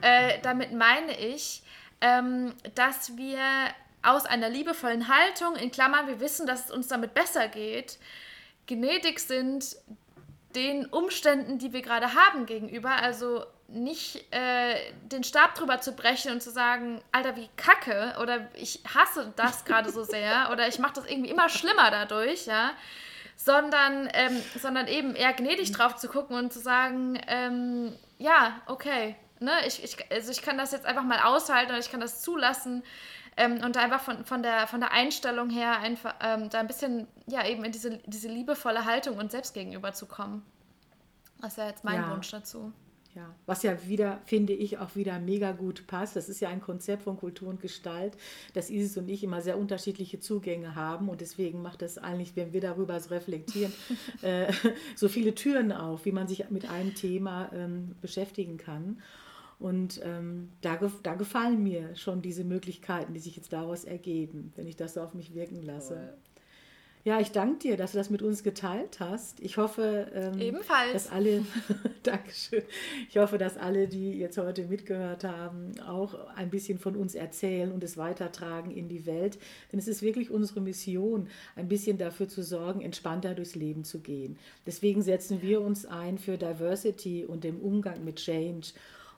Äh, 0.00 0.40
damit 0.42 0.72
meine 0.72 1.16
ich, 1.18 1.62
ähm, 2.00 2.54
dass 2.74 3.16
wir 3.16 3.40
aus 4.02 4.26
einer 4.26 4.50
liebevollen 4.50 5.08
Haltung, 5.08 5.56
in 5.56 5.70
Klammern, 5.70 6.08
wir 6.08 6.20
wissen, 6.20 6.46
dass 6.46 6.66
es 6.66 6.70
uns 6.70 6.88
damit 6.88 7.14
besser 7.14 7.48
geht, 7.48 7.98
gnädig 8.66 9.20
sind 9.20 9.76
den 10.54 10.86
Umständen, 10.86 11.58
die 11.58 11.72
wir 11.72 11.82
gerade 11.82 12.14
haben 12.14 12.46
gegenüber. 12.46 12.90
Also 12.90 13.44
nicht 13.68 14.32
äh, 14.32 14.92
den 15.02 15.24
Stab 15.24 15.54
drüber 15.54 15.80
zu 15.80 15.92
brechen 15.92 16.32
und 16.32 16.42
zu 16.42 16.50
sagen, 16.50 17.00
Alter, 17.12 17.36
wie 17.36 17.48
kacke 17.56 18.14
oder 18.22 18.48
ich 18.54 18.82
hasse 18.94 19.32
das 19.36 19.64
gerade 19.64 19.90
so 19.90 20.04
sehr 20.04 20.48
oder 20.52 20.68
ich 20.68 20.78
mache 20.78 20.94
das 20.94 21.06
irgendwie 21.06 21.30
immer 21.30 21.48
schlimmer 21.48 21.90
dadurch, 21.90 22.46
ja. 22.46 22.72
Sondern, 23.36 24.08
ähm, 24.12 24.40
sondern 24.56 24.86
eben 24.86 25.16
eher 25.16 25.32
gnädig 25.32 25.72
drauf 25.72 25.96
zu 25.96 26.08
gucken 26.08 26.36
und 26.36 26.52
zu 26.52 26.60
sagen, 26.60 27.20
ähm, 27.26 27.92
ja, 28.18 28.60
okay, 28.66 29.16
ne, 29.40 29.52
ich, 29.66 29.82
ich, 29.82 29.96
also 30.10 30.30
ich 30.30 30.40
kann 30.42 30.56
das 30.56 30.70
jetzt 30.70 30.86
einfach 30.86 31.02
mal 31.02 31.18
aushalten 31.18 31.72
und 31.72 31.80
ich 31.80 31.90
kann 31.90 32.00
das 32.00 32.22
zulassen 32.22 32.84
ähm, 33.36 33.60
und 33.64 33.76
da 33.76 33.80
einfach 33.80 34.00
von, 34.00 34.24
von, 34.24 34.42
der, 34.42 34.66
von 34.66 34.80
der 34.80 34.92
Einstellung 34.92 35.50
her 35.50 35.80
einfach 35.80 36.14
ähm, 36.20 36.48
da 36.50 36.60
ein 36.60 36.66
bisschen, 36.66 37.08
ja, 37.26 37.44
eben 37.44 37.64
in 37.64 37.72
diese, 37.72 37.98
diese 38.06 38.28
liebevolle 38.28 38.84
Haltung 38.84 39.18
uns 39.18 39.32
selbst 39.32 39.54
gegenüber 39.54 39.92
zu 39.92 40.06
kommen. 40.06 40.44
Das 41.40 41.52
ist 41.52 41.58
ja 41.58 41.66
jetzt 41.66 41.84
mein 41.84 41.96
Ja. 41.96 42.10
Wunsch 42.10 42.30
dazu. 42.30 42.72
Ja, 43.14 43.32
was 43.46 43.62
ja 43.62 43.86
wieder, 43.86 44.20
finde 44.24 44.52
ich, 44.52 44.78
auch 44.78 44.96
wieder 44.96 45.20
mega 45.20 45.52
gut 45.52 45.86
passt. 45.86 46.16
Das 46.16 46.28
ist 46.28 46.40
ja 46.40 46.48
ein 46.48 46.60
Konzept 46.60 47.04
von 47.04 47.16
Kultur 47.16 47.48
und 47.48 47.60
Gestalt, 47.60 48.16
dass 48.54 48.70
Isis 48.70 48.96
und 48.96 49.08
ich 49.08 49.22
immer 49.22 49.40
sehr 49.40 49.56
unterschiedliche 49.56 50.18
Zugänge 50.18 50.74
haben. 50.74 51.08
Und 51.08 51.20
deswegen 51.20 51.62
macht 51.62 51.82
es 51.82 51.96
eigentlich, 51.96 52.34
wenn 52.34 52.52
wir 52.52 52.60
darüber 52.60 52.98
so 52.98 53.10
reflektieren, 53.10 53.72
äh, 54.22 54.52
so 54.96 55.08
viele 55.08 55.34
Türen 55.34 55.70
auf, 55.70 56.04
wie 56.06 56.12
man 56.12 56.26
sich 56.26 56.50
mit 56.50 56.68
einem 56.68 56.94
Thema 56.96 57.50
ähm, 57.54 57.94
beschäftigen 58.00 58.56
kann. 58.56 59.00
Und 59.60 60.00
ähm, 60.02 60.50
da, 60.60 60.78
da 61.04 61.14
gefallen 61.14 61.62
mir 61.62 61.94
schon 61.94 62.20
diese 62.20 62.42
Möglichkeiten, 62.42 63.14
die 63.14 63.20
sich 63.20 63.36
jetzt 63.36 63.52
daraus 63.52 63.84
ergeben, 63.84 64.52
wenn 64.56 64.66
ich 64.66 64.74
das 64.74 64.94
so 64.94 65.00
auf 65.00 65.14
mich 65.14 65.34
wirken 65.34 65.62
lasse. 65.62 66.14
Ja, 67.04 67.20
ich 67.20 67.32
danke 67.32 67.58
dir, 67.58 67.76
dass 67.76 67.92
du 67.92 67.98
das 67.98 68.08
mit 68.08 68.22
uns 68.22 68.42
geteilt 68.42 68.98
hast. 68.98 69.38
Ich 69.40 69.58
hoffe, 69.58 70.10
ähm, 70.14 70.40
Ebenfalls. 70.40 70.92
dass 70.94 71.10
alle, 71.10 71.44
Dankeschön. 72.02 72.62
Ich 73.10 73.18
hoffe, 73.18 73.36
dass 73.36 73.58
alle, 73.58 73.88
die 73.88 74.12
jetzt 74.12 74.38
heute 74.38 74.64
mitgehört 74.64 75.22
haben, 75.22 75.78
auch 75.86 76.14
ein 76.34 76.48
bisschen 76.48 76.78
von 76.78 76.96
uns 76.96 77.14
erzählen 77.14 77.72
und 77.72 77.84
es 77.84 77.98
weitertragen 77.98 78.70
in 78.70 78.88
die 78.88 79.04
Welt. 79.04 79.38
Denn 79.70 79.78
es 79.78 79.86
ist 79.86 80.00
wirklich 80.00 80.30
unsere 80.30 80.62
Mission, 80.62 81.28
ein 81.56 81.68
bisschen 81.68 81.98
dafür 81.98 82.26
zu 82.26 82.42
sorgen, 82.42 82.80
entspannter 82.80 83.34
durchs 83.34 83.54
Leben 83.54 83.84
zu 83.84 84.00
gehen. 84.00 84.38
Deswegen 84.64 85.02
setzen 85.02 85.42
wir 85.42 85.60
uns 85.60 85.84
ein 85.84 86.16
für 86.16 86.38
Diversity 86.38 87.26
und 87.26 87.44
den 87.44 87.60
Umgang 87.60 88.02
mit 88.02 88.16
Change 88.16 88.68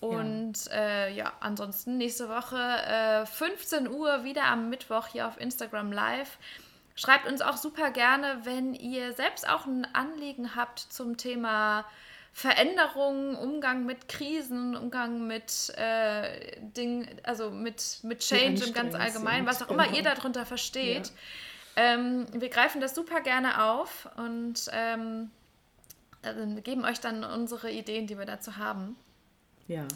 Und 0.00 0.66
ja. 0.66 0.72
Äh, 0.72 1.14
ja, 1.14 1.32
ansonsten 1.40 1.96
nächste 1.96 2.28
Woche 2.28 2.58
äh, 2.58 3.24
15 3.24 3.88
Uhr 3.88 4.24
wieder 4.24 4.44
am 4.44 4.68
Mittwoch 4.68 5.06
hier 5.06 5.26
auf 5.26 5.40
Instagram 5.40 5.92
Live. 5.92 6.36
Schreibt 6.96 7.28
uns 7.28 7.42
auch 7.42 7.58
super 7.58 7.90
gerne, 7.90 8.40
wenn 8.44 8.74
ihr 8.74 9.12
selbst 9.12 9.46
auch 9.48 9.66
ein 9.66 9.86
Anliegen 9.94 10.56
habt 10.56 10.78
zum 10.78 11.18
Thema 11.18 11.84
Veränderungen, 12.32 13.36
Umgang 13.36 13.84
mit 13.84 14.08
Krisen, 14.08 14.74
Umgang 14.74 15.26
mit 15.26 15.72
äh, 15.76 16.58
Dingen, 16.60 17.08
also 17.22 17.50
mit, 17.50 17.98
mit 18.02 18.20
Change 18.20 18.64
im 18.64 18.72
ganz 18.72 18.94
allgemein, 18.94 19.46
was 19.46 19.62
auch 19.62 19.70
immer 19.70 19.90
ihr 19.94 20.02
darunter 20.02 20.44
versteht. 20.46 21.12
Ähm, 21.76 22.26
wir 22.32 22.48
greifen 22.48 22.80
das 22.80 22.94
super 22.94 23.20
gerne 23.20 23.62
auf 23.62 24.08
und 24.16 24.68
ähm, 24.72 25.30
äh, 26.22 26.60
geben 26.62 26.84
euch 26.84 27.00
dann 27.00 27.24
unsere 27.24 27.70
Ideen, 27.70 28.06
die 28.06 28.18
wir 28.18 28.24
dazu 28.24 28.56
haben. 28.56 28.96
Ja. 29.68 29.86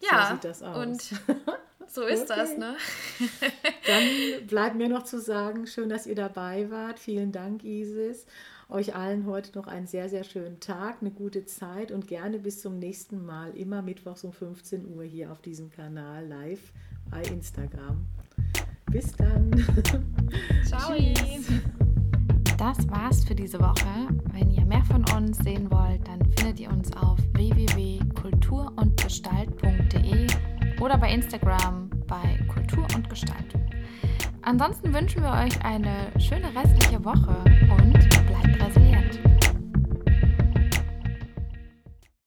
Ja, 0.00 0.26
so 0.26 0.34
sieht 0.34 0.44
das 0.44 0.62
aus. 0.62 0.76
und 0.76 1.10
so 1.88 2.02
ist 2.02 2.30
Okay. 2.30 2.34
das, 2.36 2.56
ne? 2.56 2.76
Dann 3.86 4.46
bleibt 4.46 4.76
mir 4.76 4.88
noch 4.88 5.04
zu 5.04 5.20
sagen, 5.20 5.66
schön, 5.66 5.88
dass 5.88 6.06
ihr 6.06 6.14
dabei 6.14 6.70
wart. 6.70 6.98
Vielen 6.98 7.32
Dank, 7.32 7.64
Isis. 7.64 8.26
Euch 8.70 8.94
allen 8.94 9.24
heute 9.24 9.56
noch 9.58 9.66
einen 9.66 9.86
sehr, 9.86 10.10
sehr 10.10 10.24
schönen 10.24 10.60
Tag, 10.60 10.98
eine 11.00 11.10
gute 11.10 11.46
Zeit 11.46 11.90
und 11.90 12.06
gerne 12.06 12.38
bis 12.38 12.60
zum 12.60 12.78
nächsten 12.78 13.24
Mal, 13.24 13.56
immer 13.56 13.80
mittwochs 13.80 14.24
um 14.24 14.32
15 14.32 14.94
Uhr 14.94 15.04
hier 15.04 15.32
auf 15.32 15.40
diesem 15.40 15.70
Kanal 15.70 16.26
live 16.26 16.72
bei 17.10 17.22
Instagram. 17.22 18.06
Bis 18.90 19.12
dann. 19.16 19.50
Ciao. 20.66 20.94
Das 22.58 22.90
war's 22.90 23.24
für 23.24 23.34
diese 23.36 23.60
Woche. 23.60 24.08
Wenn 24.32 24.50
ihr 24.50 24.66
mehr 24.66 24.82
von 24.84 25.04
uns 25.16 25.38
sehen 25.38 25.70
wollt, 25.70 26.00
dann 26.08 26.18
findet 26.36 26.58
ihr 26.58 26.68
uns 26.70 26.90
auf 26.96 27.16
www.kulturundgestalt.de 27.34 30.26
oder 30.80 30.98
bei 30.98 31.12
Instagram 31.12 31.88
bei 32.08 32.36
Kultur 32.48 32.84
und 32.96 33.08
Gestalt. 33.08 33.54
Ansonsten 34.42 34.92
wünschen 34.92 35.22
wir 35.22 35.30
euch 35.30 35.64
eine 35.64 36.10
schöne 36.18 36.52
restliche 36.52 37.04
Woche 37.04 37.36
und 37.70 37.92
bleibt 38.26 38.60
resilient. 38.60 39.20